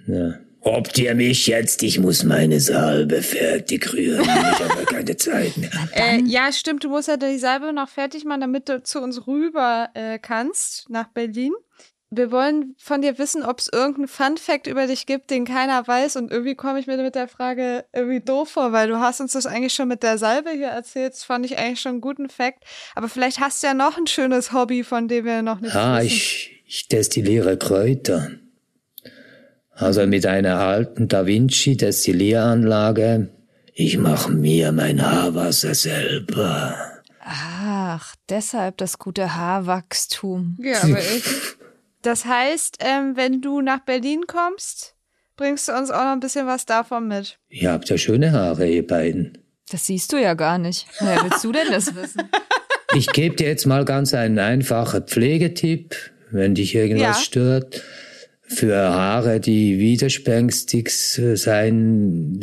Ja. 0.08 0.39
Ob 0.62 0.93
dir 0.93 1.13
mich 1.13 1.47
jetzt, 1.47 1.84
ich 1.84 1.99
muss 1.99 2.23
meine 2.23 2.62
Salbe 2.62 3.21
fertig 3.21 3.91
rühren, 3.91 4.21
ich 4.23 4.60
habe 4.60 4.86
keine 4.86 5.17
Zeit 5.17 5.58
mehr. 5.58 5.69
Äh, 5.93 6.21
ja, 6.21 6.53
stimmt, 6.53 6.86
du 6.86 6.89
musst 6.89 7.10
ja 7.10 7.17
die 7.17 7.38
Salbe 7.38 7.73
noch 7.73 7.89
fertig 7.89 8.23
machen, 8.23 8.41
damit 8.41 8.69
du 8.69 8.82
zu 8.82 9.01
uns 9.01 9.27
rüber 9.27 9.89
äh, 9.93 10.19
kannst, 10.19 10.89
nach 10.89 11.10
Berlin. 11.10 11.51
Wir 12.15 12.32
wollen 12.32 12.76
von 12.78 13.02
dir 13.02 13.17
wissen, 13.17 13.43
ob 13.43 13.60
es 13.60 13.69
irgendeinen 13.73 14.08
Fun-Fact 14.08 14.67
über 14.67 14.86
dich 14.88 15.06
gibt, 15.06 15.32
den 15.32 15.45
keiner 15.45 15.88
weiß. 15.88 16.15
Und 16.17 16.32
irgendwie 16.32 16.54
komme 16.56 16.80
ich 16.80 16.86
mir 16.88 16.97
mit 16.97 17.15
der 17.15 17.28
Frage 17.28 17.86
irgendwie 17.91 18.19
doof 18.19 18.49
vor, 18.49 18.71
weil 18.71 18.88
du 18.88 18.99
hast 18.99 19.19
uns 19.19 19.34
das 19.34 19.45
eigentlich 19.45 19.73
schon 19.73 19.88
mit 19.88 20.04
der 20.04 20.17
Salbe 20.17 20.52
hier 20.52 20.67
erzählt. 20.67 21.13
Das 21.13 21.23
fand 21.23 21.45
ich 21.45 21.58
eigentlich 21.58 21.82
schon 21.82 21.93
einen 21.93 22.02
guten 22.02 22.30
Fact. 22.30 22.63
Aber 22.95 23.10
vielleicht 23.10 23.39
hast 23.39 23.63
du 23.63 23.67
ja 23.67 23.73
noch 23.73 23.97
ein 23.97 24.08
schönes 24.08 24.54
Hobby, 24.54 24.84
von 24.84 25.08
dem 25.08 25.26
wir 25.26 25.41
noch 25.41 25.60
nicht 25.60 25.76
Ah, 25.76 25.97
wissen. 25.97 26.08
ich, 26.08 26.63
ich 26.67 26.88
destilliere 26.88 27.58
Kräuter. 27.58 28.30
Also 29.71 30.06
mit 30.06 30.26
einer 30.28 30.60
alten 30.60 31.08
Da 31.08 31.26
Vinci 31.26 31.76
Destillieranlage. 31.78 33.30
Ich 33.73 33.97
mache 33.97 34.32
mir 34.32 34.71
mein 34.71 35.02
Haarwasser 35.02 35.73
selber. 35.73 36.76
Ach, 37.26 38.15
deshalb 38.30 38.78
das 38.78 38.99
gute 38.99 39.36
Haarwachstum. 39.36 40.58
Ja, 40.62 40.84
aber 40.84 40.99
ich. 40.99 41.23
Das 42.03 42.25
heißt, 42.25 42.77
ähm, 42.79 43.13
wenn 43.15 43.41
du 43.41 43.61
nach 43.61 43.79
Berlin 43.79 44.21
kommst, 44.27 44.95
bringst 45.35 45.67
du 45.67 45.71
uns 45.73 45.89
auch 45.89 46.03
noch 46.03 46.11
ein 46.11 46.19
bisschen 46.19 46.45
was 46.45 46.65
davon 46.65 47.07
mit. 47.07 47.39
Ihr 47.49 47.71
habt 47.71 47.89
ja 47.89 47.97
schöne 47.97 48.31
Haare, 48.31 48.69
ihr 48.69 48.85
beiden. 48.85 49.37
Das 49.71 49.87
siehst 49.87 50.13
du 50.13 50.17
ja 50.21 50.35
gar 50.35 50.57
nicht. 50.59 50.85
Woher 50.99 51.23
willst 51.23 51.43
du 51.43 51.51
denn 51.51 51.71
das 51.71 51.95
wissen? 51.95 52.23
Ich 52.95 53.11
gebe 53.11 53.35
dir 53.35 53.47
jetzt 53.47 53.65
mal 53.65 53.85
ganz 53.85 54.13
einen 54.13 54.37
einfachen 54.37 55.01
Pflegetipp, 55.07 55.95
wenn 56.29 56.53
dich 56.53 56.75
irgendwas 56.75 57.17
Ja. 57.17 57.23
stört. 57.23 57.81
für 58.45 58.75
Haare, 58.77 59.39
die 59.39 59.79
widerspenstig 59.79 60.91
sein 60.91 62.37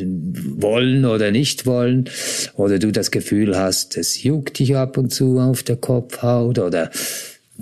wollen 0.57 1.05
oder 1.05 1.31
nicht 1.31 1.67
wollen, 1.67 2.11
oder 2.55 2.81
du 2.81 2.91
das 2.91 3.13
Gefühl 3.13 3.57
hast, 3.57 3.97
es 3.97 4.25
juckt 4.25 4.59
dich 4.59 4.75
ab 4.75 4.97
und 4.97 5.11
zu 5.11 5.39
auf 5.39 5.63
der 5.63 5.77
Kopfhaut 5.77 6.59
oder 6.59 6.91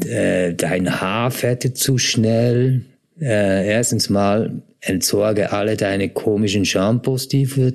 äh, 0.07 0.55
dein 0.55 1.01
Haar 1.01 1.31
fettet 1.31 1.77
zu 1.77 1.99
schnell. 1.99 2.85
Äh, 3.21 3.69
erstens 3.69 4.11
mal 4.11 4.63
entsorge 4.81 5.53
alle 5.53 5.77
deine 5.77 6.09
komischen 6.09 6.65
Shampoos, 6.65 7.29
die 7.29 7.47
für 7.47 7.75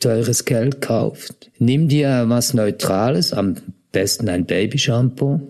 teures 0.00 0.44
Geld 0.44 0.80
kauft. 0.80 1.50
Nimm 1.58 1.88
dir 1.88 2.24
was 2.28 2.54
Neutrales, 2.54 3.32
am 3.32 3.56
besten 3.92 4.28
ein 4.28 4.46
Babyshampoo. 4.46 5.40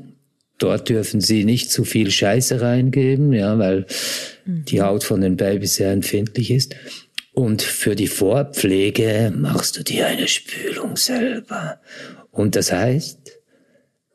Dort 0.58 0.88
dürfen 0.88 1.20
sie 1.20 1.44
nicht 1.44 1.70
zu 1.70 1.84
viel 1.84 2.10
Scheiße 2.10 2.60
reingeben, 2.60 3.32
ja, 3.32 3.58
weil 3.58 3.86
mhm. 4.44 4.64
die 4.64 4.82
Haut 4.82 5.04
von 5.04 5.20
den 5.20 5.36
Babys 5.36 5.76
sehr 5.76 5.92
empfindlich 5.92 6.50
ist. 6.50 6.74
Und 7.32 7.62
für 7.62 7.94
die 7.94 8.08
Vorpflege 8.08 9.32
machst 9.36 9.76
du 9.76 9.84
dir 9.84 10.06
eine 10.06 10.26
Spülung 10.26 10.96
selber. 10.96 11.80
Und 12.32 12.56
das 12.56 12.72
heißt, 12.72 13.37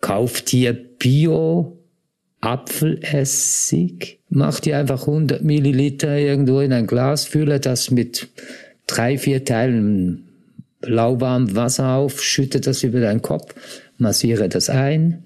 kauf 0.04 0.42
dir 0.42 0.74
Bio 0.74 1.80
Apfelessig, 2.42 4.20
mach 4.28 4.60
dir 4.60 4.78
einfach 4.78 5.08
100 5.08 5.42
Milliliter 5.44 6.18
irgendwo 6.18 6.60
in 6.60 6.74
ein 6.74 6.88
Glas, 6.88 7.24
fülle 7.24 7.62
das 7.62 7.89
mit 7.89 8.28
drei, 8.86 9.18
vier 9.18 9.46
Teilen 9.46 10.28
lauwarmem 10.82 11.56
Wasser 11.56 11.94
auf, 11.94 12.22
schütte 12.22 12.60
das 12.60 12.84
über 12.84 13.00
deinen 13.00 13.22
Kopf, 13.22 13.56
massiere 13.98 14.50
das 14.50 14.70
ein, 14.70 15.24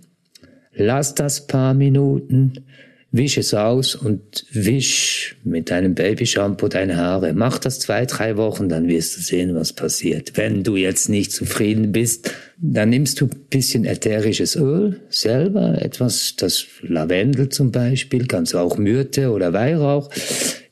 lass 0.74 1.16
das 1.16 1.48
paar 1.48 1.74
Minuten, 1.74 2.64
wisch 3.12 3.38
es 3.38 3.54
aus 3.54 3.96
und 3.96 4.46
wisch 4.52 5.38
mit 5.44 5.70
deinem 5.70 5.96
Babyshampoo 5.96 6.68
deine 6.68 6.98
Haare. 6.98 7.34
Mach 7.34 7.58
das 7.58 7.80
zwei, 7.80 8.06
drei 8.06 8.38
Wochen, 8.38 8.70
dann 8.70 8.88
wirst 8.88 9.18
du 9.18 9.22
sehen, 9.22 9.56
was 9.56 9.74
passiert. 9.74 10.34
Wenn 10.36 10.64
du 10.64 10.76
jetzt 10.76 11.08
nicht 11.10 11.32
zufrieden 11.32 11.92
bist, 11.92 12.32
dann 12.58 12.90
nimmst 12.90 13.22
du 13.22 13.28
bisschen 13.28 13.86
ätherisches 13.86 14.56
Öl 14.56 15.02
selber, 15.10 15.82
etwas, 15.82 16.36
das 16.38 16.66
Lavendel 16.82 17.50
zum 17.50 17.72
Beispiel, 17.72 18.28
kannst 18.28 18.54
du 18.54 18.58
auch 18.58 18.78
Myrte 18.78 19.32
oder 19.32 19.54
Weihrauch, 19.54 20.10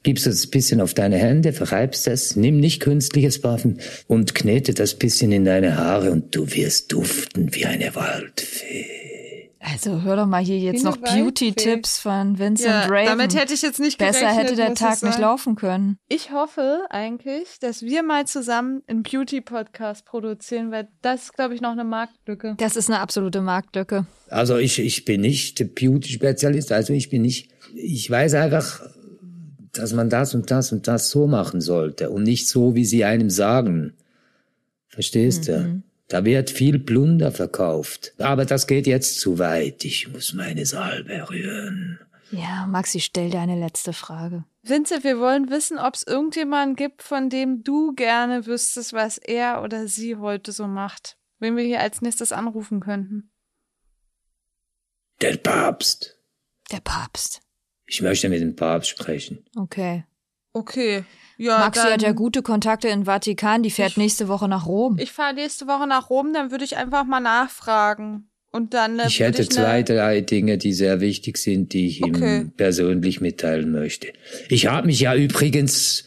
gibst 0.04 0.28
es 0.28 0.48
bisschen 0.48 0.82
auf 0.82 0.94
deine 0.94 1.18
Hände, 1.18 1.54
verreibst 1.54 2.08
es, 2.08 2.36
nimm 2.36 2.60
nicht 2.60 2.80
künstliches 2.80 3.44
Waffen 3.44 3.80
und 4.08 4.36
knete 4.36 4.74
das 4.74 4.96
bisschen 4.96 5.32
in 5.32 5.46
deine 5.46 5.78
Haare 5.78 6.12
und 6.12 6.36
du 6.36 6.52
wirst 6.54 6.92
duften 6.92 7.54
wie 7.54 7.66
eine 7.66 7.96
Waldfee. 7.96 9.15
Also 9.72 10.04
hör 10.04 10.16
doch 10.16 10.28
mal 10.28 10.44
hier 10.44 10.60
jetzt 10.60 10.84
noch 10.84 10.98
Beauty-Tipps 10.98 12.00
von 12.00 12.38
Vincent 12.38 12.70
ja, 12.70 12.86
Raven. 12.86 13.08
Damit 13.08 13.36
hätte 13.36 13.54
ich 13.54 13.64
jetzt 13.64 13.80
nicht 13.80 13.98
gerechnet, 13.98 14.22
Besser 14.22 14.36
hätte 14.36 14.56
der 14.56 14.76
Tag 14.76 15.02
nicht 15.02 15.18
laufen 15.18 15.56
können. 15.56 15.98
Ich 16.08 16.32
hoffe 16.32 16.86
eigentlich, 16.92 17.60
dass 17.60 17.82
wir 17.82 18.04
mal 18.04 18.28
zusammen 18.28 18.84
einen 18.86 19.02
Beauty-Podcast 19.02 20.06
produzieren, 20.06 20.72
weil 20.72 20.88
das 21.02 21.24
ist, 21.24 21.34
glaube 21.34 21.56
ich, 21.56 21.62
noch 21.62 21.72
eine 21.72 21.84
Marktlücke. 21.84 22.56
Das 22.60 22.76
ist 22.76 22.92
eine 22.92 23.00
absolute 23.00 23.42
Marktlücke. 23.42 24.06
Also 24.30 24.58
ich, 24.58 24.78
ich 24.78 25.04
bin 25.04 25.22
nicht 25.22 25.60
der 25.60 25.66
Beauty-Spezialist, 25.66 26.72
also 26.72 26.94
ich 26.94 27.10
bin 27.10 27.24
nicht, 27.24 27.50
ich 27.74 28.10
weiß 28.10 28.36
einfach, 28.36 28.82
dass 29.74 29.94
man 29.94 30.10
das 30.12 30.36
und 30.36 30.52
das 30.52 30.72
und 30.72 30.88
das 30.88 31.10
so 31.10 31.26
machen 31.26 31.60
sollte 31.60 32.12
und 32.12 32.24
nicht 32.24 32.48
so, 32.48 32.76
wie 32.76 32.86
sie 32.86 33.04
einem 33.04 33.32
sagen. 33.32 33.94
Verstehst 34.90 35.50
mhm. 35.50 35.54
du? 35.54 35.84
Da 36.08 36.24
wird 36.24 36.52
viel 36.52 36.80
Plunder 36.80 37.32
verkauft. 37.32 38.14
Aber 38.20 38.46
das 38.46 38.68
geht 38.68 38.88
jetzt 38.88 39.20
zu 39.20 39.40
weit. 39.40 39.84
Ich 39.86 40.08
muss 40.08 40.34
meine 40.34 40.66
Salbe 40.66 41.30
rühren. 41.30 42.00
Ja, 42.32 42.68
Maxi, 42.68 43.00
stell 43.00 43.30
dir 43.30 43.40
eine 43.40 43.60
letzte 43.60 43.94
Frage. 43.94 44.46
Vincent, 44.64 45.04
wir 45.04 45.20
wollen 45.20 45.50
wissen, 45.50 45.78
ob 45.78 45.94
es 45.96 46.04
irgendjemanden 46.04 46.76
gibt, 46.76 47.04
von 47.04 47.30
dem 47.30 47.64
du 47.64 47.94
gerne 47.94 48.46
wüsstest, 48.46 48.94
was 48.94 49.18
er 49.18 49.62
oder 49.64 49.88
sie 49.88 50.16
heute 50.16 50.52
so 50.52 50.68
macht. 50.68 51.18
Wen 51.40 51.56
wir 51.56 51.64
hier 51.64 51.82
als 51.82 52.02
nächstes 52.02 52.32
anrufen 52.32 52.80
könnten. 52.80 53.32
Der 55.22 55.38
Papst. 55.38 56.18
Der 56.72 56.82
Papst. 56.82 57.42
Ich 57.86 58.02
möchte 58.02 58.30
mit 58.30 58.42
dem 58.42 58.56
Papst 58.56 58.90
sprechen. 58.90 59.46
Okay. 59.56 60.06
Okay. 60.54 61.06
Ja, 61.38 61.60
Maxi 61.60 61.82
hat 61.82 62.02
ja 62.02 62.14
gute 62.14 62.42
Kontakte 62.42 62.88
in 62.88 63.06
Vatikan, 63.06 63.64
die 63.64 63.72
fährt 63.72 63.92
ich, 63.92 63.98
nächste 63.98 64.28
Woche 64.28 64.48
nach 64.48 64.66
Rom. 64.66 64.98
Ich 65.00 65.12
fahre 65.12 65.34
nächste 65.34 65.68
Woche 65.68 65.88
nach 65.88 66.10
Rom, 66.10 66.34
dann 66.34 66.52
würde 66.52 66.64
ich 66.64 66.78
einfach 66.78 67.06
mal 67.06 67.20
nachfragen. 67.20 68.30
Und 68.52 68.74
dann. 68.74 69.00
Äh, 69.00 69.08
ich 69.08 69.20
hätte 69.20 69.42
ich 69.42 69.50
zwei, 69.50 69.84
drei 69.84 70.22
Dinge, 70.22 70.58
die 70.58 70.72
sehr 70.72 71.02
wichtig 71.02 71.38
sind, 71.38 71.74
die 71.74 71.88
ich 71.88 72.04
okay. 72.04 72.38
ihm 72.40 72.52
persönlich 72.52 73.20
mitteilen 73.20 73.72
möchte. 73.72 74.14
Ich 74.48 74.68
habe 74.68 74.88
mich 74.88 75.02
ja 75.02 75.14
übrigens 75.14 76.06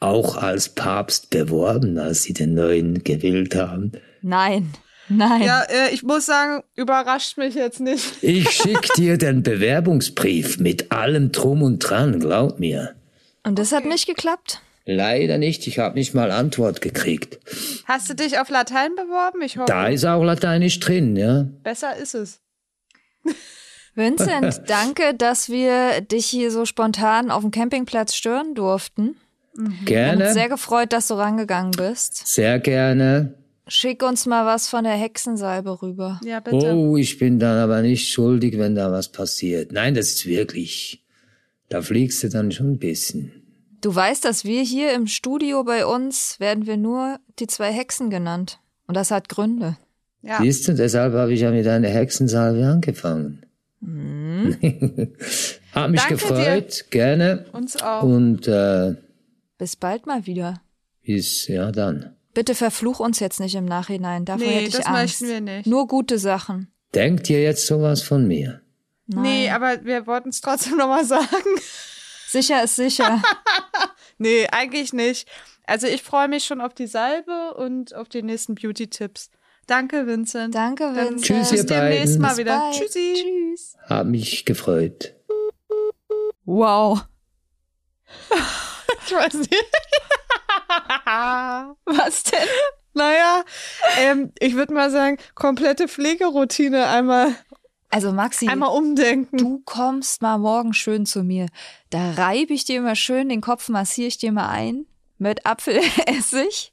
auch 0.00 0.36
als 0.36 0.70
Papst 0.70 1.30
beworben, 1.30 1.98
als 1.98 2.22
sie 2.22 2.32
den 2.32 2.54
neuen 2.54 3.04
gewählt 3.04 3.54
haben. 3.54 3.92
Nein. 4.22 4.72
Nein. 5.08 5.42
Ja, 5.42 5.62
äh, 5.62 5.92
ich 5.92 6.02
muss 6.02 6.26
sagen, 6.26 6.62
überrascht 6.74 7.38
mich 7.38 7.54
jetzt 7.54 7.80
nicht. 7.80 8.22
Ich 8.22 8.50
schick 8.50 8.92
dir 8.96 9.18
den 9.18 9.42
Bewerbungsbrief 9.42 10.58
mit 10.58 10.90
allem 10.90 11.30
Drum 11.30 11.62
und 11.62 11.78
Dran, 11.78 12.18
glaub 12.18 12.58
mir. 12.58 12.94
Und 13.46 13.60
das 13.60 13.70
hat 13.70 13.84
nicht 13.84 14.06
geklappt? 14.06 14.60
Leider 14.86 15.38
nicht. 15.38 15.68
Ich 15.68 15.78
habe 15.78 15.94
nicht 15.94 16.14
mal 16.14 16.32
Antwort 16.32 16.80
gekriegt. 16.80 17.38
Hast 17.84 18.10
du 18.10 18.14
dich 18.14 18.40
auf 18.40 18.50
Latein 18.50 18.96
beworben? 18.96 19.40
Ich 19.40 19.56
hoffe. 19.56 19.66
Da 19.68 19.86
ist 19.86 20.04
auch 20.04 20.24
Lateinisch 20.24 20.80
drin, 20.80 21.14
ja. 21.14 21.46
Besser 21.62 21.96
ist 21.96 22.14
es. 22.14 22.40
Vincent, 23.94 24.62
danke, 24.66 25.14
dass 25.14 25.48
wir 25.48 26.00
dich 26.00 26.26
hier 26.26 26.50
so 26.50 26.64
spontan 26.64 27.30
auf 27.30 27.42
dem 27.42 27.52
Campingplatz 27.52 28.16
stören 28.16 28.56
durften. 28.56 29.14
Mhm. 29.54 29.84
Gerne. 29.84 30.24
Uns 30.24 30.34
sehr 30.34 30.48
gefreut, 30.48 30.92
dass 30.92 31.06
du 31.06 31.14
rangegangen 31.14 31.70
bist. 31.70 32.26
Sehr 32.26 32.58
gerne. 32.58 33.34
Schick 33.68 34.02
uns 34.02 34.26
mal 34.26 34.44
was 34.44 34.68
von 34.68 34.82
der 34.82 34.94
Hexensalbe 34.94 35.82
rüber. 35.82 36.20
Ja, 36.24 36.40
bitte. 36.40 36.74
Oh, 36.74 36.96
ich 36.96 37.18
bin 37.18 37.38
dann 37.38 37.58
aber 37.58 37.82
nicht 37.82 38.08
schuldig, 38.08 38.58
wenn 38.58 38.74
da 38.74 38.90
was 38.90 39.12
passiert. 39.12 39.70
Nein, 39.70 39.94
das 39.94 40.08
ist 40.08 40.26
wirklich 40.26 41.05
da 41.68 41.82
fliegst 41.82 42.22
du 42.22 42.28
dann 42.28 42.52
schon 42.52 42.72
ein 42.72 42.78
bisschen. 42.78 43.32
Du 43.80 43.94
weißt, 43.94 44.24
dass 44.24 44.44
wir 44.44 44.62
hier 44.62 44.94
im 44.94 45.06
Studio 45.06 45.62
bei 45.64 45.86
uns 45.86 46.40
werden 46.40 46.66
wir 46.66 46.76
nur 46.76 47.18
die 47.38 47.46
zwei 47.46 47.72
Hexen 47.72 48.10
genannt. 48.10 48.58
Und 48.86 48.96
das 48.96 49.10
hat 49.10 49.28
Gründe. 49.28 49.76
Ja. 50.22 50.38
Siehst 50.40 50.66
du, 50.66 50.74
deshalb 50.74 51.12
habe 51.14 51.32
ich 51.32 51.40
ja 51.40 51.50
mit 51.50 51.66
einer 51.66 51.88
Hexensalve 51.88 52.66
angefangen. 52.66 53.46
Mhm. 53.80 54.56
Hab 55.72 55.90
mich 55.90 56.00
Danke 56.00 56.14
gefreut, 56.14 56.78
dir. 56.78 56.84
gerne. 56.90 57.44
Uns 57.52 57.80
auch. 57.80 58.02
Und 58.02 58.48
äh, 58.48 58.94
bis 59.58 59.76
bald 59.76 60.06
mal 60.06 60.26
wieder. 60.26 60.60
Bis 61.02 61.46
ja 61.46 61.70
dann. 61.70 62.16
Bitte 62.34 62.54
verfluch 62.54 63.00
uns 63.00 63.20
jetzt 63.20 63.40
nicht 63.40 63.54
im 63.54 63.64
Nachhinein. 63.64 64.24
Davor 64.24 64.46
nee, 64.46 64.54
hätte 64.54 64.68
ich 64.68 64.74
das 64.74 64.86
Angst. 64.86 65.22
möchten 65.22 65.28
wir 65.28 65.40
nicht. 65.40 65.66
Nur 65.66 65.86
gute 65.86 66.18
Sachen. 66.18 66.68
Denkt 66.94 67.30
ihr 67.30 67.42
jetzt 67.42 67.66
sowas 67.66 68.02
von 68.02 68.26
mir? 68.26 68.60
Nein. 69.06 69.22
Nee, 69.22 69.50
aber 69.50 69.84
wir 69.84 70.06
wollten 70.06 70.30
es 70.30 70.40
trotzdem 70.40 70.76
nochmal 70.78 71.04
sagen. 71.04 71.26
Sicher 72.28 72.62
ist 72.62 72.76
sicher. 72.76 73.22
nee, 74.18 74.46
eigentlich 74.50 74.92
nicht. 74.92 75.28
Also 75.66 75.86
ich 75.86 76.02
freue 76.02 76.28
mich 76.28 76.44
schon 76.44 76.60
auf 76.60 76.74
die 76.74 76.86
Salbe 76.86 77.54
und 77.54 77.94
auf 77.94 78.08
die 78.08 78.22
nächsten 78.22 78.54
Beauty-Tipps. 78.54 79.30
Danke, 79.66 80.06
Vincent. 80.06 80.54
Danke, 80.54 80.94
Vincent. 80.94 81.22
Tschüss, 81.22 81.50
ihr 81.50 81.58
Bis 81.58 81.66
demnächst 81.66 82.18
mal 82.20 82.36
wieder. 82.36 82.58
Bald. 82.58 82.74
Tschüssi. 82.74 83.14
Tschüss. 83.16 83.76
Hab 83.88 84.06
mich 84.06 84.44
gefreut. 84.44 85.14
Wow. 86.44 87.04
ich 89.06 89.12
weiß 89.12 89.34
nicht. 89.34 89.64
Was 91.84 92.22
denn? 92.24 92.48
Naja, 92.94 93.44
ähm, 93.98 94.32
ich 94.38 94.54
würde 94.54 94.72
mal 94.72 94.90
sagen, 94.90 95.18
komplette 95.34 95.86
Pflegeroutine 95.86 96.86
einmal 96.86 97.34
also 97.96 98.12
Maxi, 98.12 98.46
einmal 98.46 98.76
umdenken. 98.76 99.38
Du 99.38 99.62
kommst 99.64 100.20
mal 100.20 100.36
morgen 100.36 100.74
schön 100.74 101.06
zu 101.06 101.24
mir. 101.24 101.46
Da 101.88 102.10
reibe 102.10 102.52
ich 102.52 102.66
dir 102.66 102.82
mal 102.82 102.94
schön 102.94 103.30
den 103.30 103.40
Kopf, 103.40 103.70
massiere 103.70 104.08
ich 104.08 104.18
dir 104.18 104.32
mal 104.32 104.50
ein 104.50 104.84
mit 105.16 105.46
Apfelessig. 105.46 106.72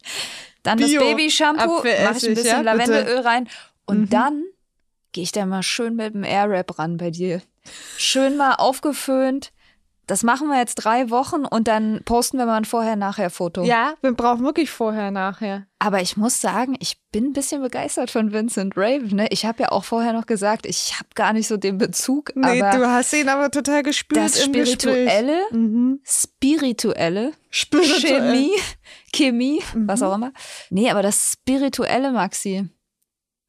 Dann 0.64 0.80
Bio 0.80 1.00
das 1.00 1.10
Babyshampoo, 1.10 1.76
mache 1.76 2.18
ich 2.18 2.28
ein 2.28 2.34
bisschen 2.34 2.46
ja, 2.46 2.60
Lavendelöl 2.60 3.20
rein 3.20 3.48
und 3.86 4.02
mhm. 4.02 4.10
dann 4.10 4.44
gehe 5.14 5.24
ich 5.24 5.32
da 5.32 5.46
mal 5.46 5.64
schön 5.64 5.96
mit 5.96 6.14
dem 6.14 6.26
Airwrap 6.26 6.78
ran 6.78 6.98
bei 6.98 7.10
dir. 7.10 7.42
Schön 7.96 8.36
mal 8.36 8.56
aufgeföhnt, 8.56 9.53
das 10.08 10.24
machen 10.24 10.50
wir 10.50 10.58
jetzt 10.58 10.76
drei 10.76 11.10
Wochen 11.10 11.46
und 11.46 11.68
dann 11.68 12.02
posten 12.04 12.38
wir 12.38 12.46
mal 12.46 12.58
ein 12.58 12.66
Vorher-Nachher-Foto. 12.66 13.64
Ja, 13.64 13.94
wir 14.02 14.12
brauchen 14.12 14.44
wirklich 14.44 14.70
Vorher-Nachher. 14.70 15.66
Aber 15.80 16.02
ich 16.02 16.18
muss 16.18 16.42
sagen, 16.42 16.76
ich 16.80 16.98
bin 17.12 17.28
ein 17.28 17.34
bisschen 17.34 17.62
begeistert 17.62 18.12
von 18.12 18.34
Vincent 18.34 18.74
Raven. 18.76 19.16
Ne? 19.16 19.28
Ich 19.30 19.46
habe 19.46 19.64
ja 19.64 19.72
auch 19.72 19.86
vorher 19.86 20.12
noch 20.12 20.26
gesagt, 20.26 20.66
ich 20.66 20.96
habe 20.96 21.08
gar 21.16 21.32
nicht 21.32 21.48
so 21.48 21.56
den 21.56 21.78
Bezug. 21.78 22.36
Nee, 22.36 22.60
du 22.60 22.90
hast 22.90 23.14
ihn 23.14 23.30
aber 23.30 23.50
total 23.50 23.84
gespürt 23.84 24.22
das 24.22 24.46
im 24.46 24.54
Spirituelle, 24.54 25.40
mhm. 25.52 26.02
Spirituelle, 26.04 27.32
Spirituell. 27.50 28.32
Chemie, 28.32 28.52
Chemie, 29.14 29.62
mhm. 29.74 29.88
was 29.88 30.02
auch 30.02 30.16
immer. 30.16 30.34
Nee, 30.70 30.90
aber 30.90 31.02
das 31.02 31.32
Spirituelle, 31.34 32.12
Maxi. 32.12 32.70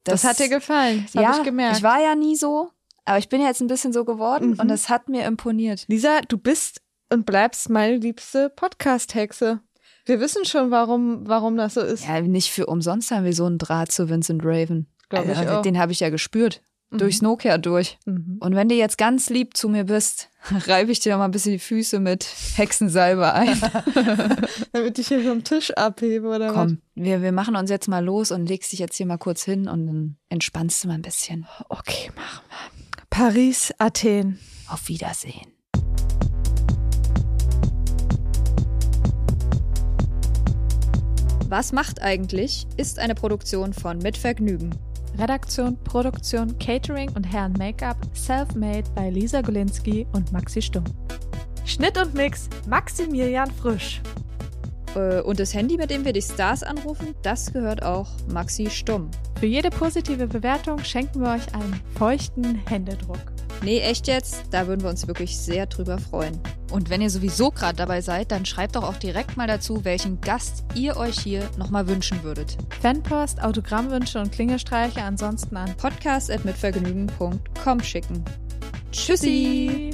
Das, 0.05 0.21
das 0.21 0.29
hat 0.29 0.39
dir 0.39 0.49
gefallen, 0.49 1.07
das 1.11 1.21
ja, 1.21 1.35
ich 1.37 1.43
gemerkt. 1.43 1.77
Ich 1.77 1.83
war 1.83 1.99
ja 1.99 2.15
nie 2.15 2.35
so. 2.35 2.71
Aber 3.05 3.19
ich 3.19 3.29
bin 3.29 3.41
ja 3.41 3.47
jetzt 3.47 3.61
ein 3.61 3.67
bisschen 3.67 3.93
so 3.93 4.03
geworden 4.03 4.51
mhm. 4.51 4.59
und 4.59 4.67
das 4.67 4.89
hat 4.89 5.09
mir 5.09 5.25
imponiert. 5.25 5.85
Lisa, 5.87 6.21
du 6.27 6.37
bist 6.37 6.81
und 7.09 7.25
bleibst 7.25 7.69
meine 7.69 7.97
liebste 7.97 8.49
Podcast-Hexe. 8.49 9.59
Wir 10.05 10.19
wissen 10.19 10.45
schon, 10.45 10.71
warum, 10.71 11.27
warum 11.27 11.57
das 11.57 11.75
so 11.75 11.81
ist. 11.81 12.05
Ja, 12.07 12.21
nicht 12.21 12.51
für 12.51 12.65
umsonst 12.67 13.11
haben 13.11 13.25
wir 13.25 13.33
so 13.33 13.45
einen 13.45 13.57
Draht 13.57 13.91
zu 13.91 14.09
Vincent 14.09 14.43
Raven. 14.43 14.87
Glaub 15.09 15.25
ich 15.25 15.37
Also, 15.37 15.55
auch. 15.55 15.61
Den 15.61 15.79
habe 15.79 15.91
ich 15.91 15.99
ja 15.99 16.09
gespürt. 16.09 16.61
Durchs 16.91 17.21
Nokia 17.21 17.57
durch. 17.57 17.97
Mhm. 18.05 18.37
Und 18.39 18.55
wenn 18.55 18.69
du 18.69 18.75
jetzt 18.75 18.97
ganz 18.97 19.29
lieb 19.29 19.57
zu 19.57 19.67
mir 19.67 19.83
bist, 19.83 20.29
reibe 20.67 20.91
ich 20.91 20.99
dir 20.99 21.11
noch 21.11 21.19
mal 21.19 21.25
ein 21.25 21.31
bisschen 21.31 21.51
die 21.51 21.59
Füße 21.59 21.99
mit 21.99 22.25
Hexensalbe 22.55 23.33
ein. 23.33 23.59
Damit 24.71 24.97
ich 24.99 25.07
hier 25.07 25.21
vom 25.23 25.43
Tisch 25.43 25.71
abhebe 25.71 26.27
oder 26.27 26.53
Komm, 26.53 26.81
wir, 26.93 27.21
wir 27.21 27.31
machen 27.31 27.55
uns 27.55 27.69
jetzt 27.69 27.87
mal 27.87 28.05
los 28.05 28.31
und 28.31 28.45
legst 28.47 28.71
dich 28.71 28.79
jetzt 28.79 28.95
hier 28.95 29.07
mal 29.07 29.17
kurz 29.17 29.43
hin 29.43 29.67
und 29.67 29.87
dann 29.87 30.17
entspannst 30.29 30.83
du 30.83 30.87
mal 30.87 30.93
ein 30.93 31.01
bisschen. 31.01 31.45
was? 31.57 31.79
Okay, 31.79 32.11
machen 32.15 32.43
wir. 32.47 32.74
Paris, 33.17 33.73
Athen. 33.77 34.39
Auf 34.67 34.89
Wiedersehen. 34.89 35.53
Was 41.47 41.71
macht 41.71 42.01
eigentlich? 42.01 42.67
ist 42.75 42.99
eine 42.99 43.15
Produktion 43.15 43.71
von 43.71 43.99
Mit 43.99 44.17
Vergnügen. 44.17 44.75
Redaktion, 45.17 45.81
Produktion, 45.85 46.59
Catering 46.59 47.09
und 47.11 47.23
Herren 47.23 47.53
Make-up 47.53 47.95
self-made 48.13 48.89
bei 48.93 49.09
Lisa 49.09 49.39
Golinski 49.39 50.05
und 50.11 50.33
Maxi 50.33 50.61
Stumm. 50.61 50.83
Schnitt 51.63 51.97
und 51.97 52.15
Mix 52.15 52.49
Maximilian 52.67 53.49
Frisch. 53.49 54.01
Äh, 54.95 55.21
Und 55.21 55.39
das 55.39 55.53
Handy, 55.53 55.77
mit 55.77 55.89
dem 55.89 56.05
wir 56.05 56.13
die 56.13 56.21
Stars 56.21 56.63
anrufen, 56.63 57.15
das 57.21 57.51
gehört 57.53 57.83
auch 57.83 58.09
Maxi 58.31 58.69
Stumm. 58.69 59.09
Für 59.39 59.45
jede 59.45 59.69
positive 59.69 60.27
Bewertung 60.27 60.79
schenken 60.83 61.21
wir 61.21 61.31
euch 61.31 61.53
einen 61.53 61.79
feuchten 61.97 62.55
Händedruck. 62.67 63.19
Nee, 63.63 63.79
echt 63.79 64.07
jetzt? 64.07 64.43
Da 64.51 64.67
würden 64.67 64.83
wir 64.83 64.89
uns 64.89 65.07
wirklich 65.07 65.37
sehr 65.37 65.65
drüber 65.65 65.97
freuen. 65.97 66.39
Und 66.71 66.89
wenn 66.89 67.01
ihr 67.01 67.09
sowieso 67.09 67.51
gerade 67.51 67.77
dabei 67.77 68.01
seid, 68.01 68.31
dann 68.31 68.45
schreibt 68.45 68.75
doch 68.75 68.83
auch 68.83 68.97
direkt 68.97 69.37
mal 69.37 69.47
dazu, 69.47 69.85
welchen 69.85 70.19
Gast 70.21 70.65
ihr 70.75 70.97
euch 70.97 71.19
hier 71.19 71.49
nochmal 71.57 71.87
wünschen 71.87 72.21
würdet. 72.23 72.57
Fanpost, 72.81 73.41
Autogrammwünsche 73.41 74.19
und 74.19 74.31
Klingelstreiche 74.31 75.01
ansonsten 75.01 75.55
an 75.55 75.73
Podcast 75.77 76.29
at 76.31 76.43
mitvergnügen.com 76.43 77.79
schicken. 77.81 78.23
Tschüssi! 78.91 79.91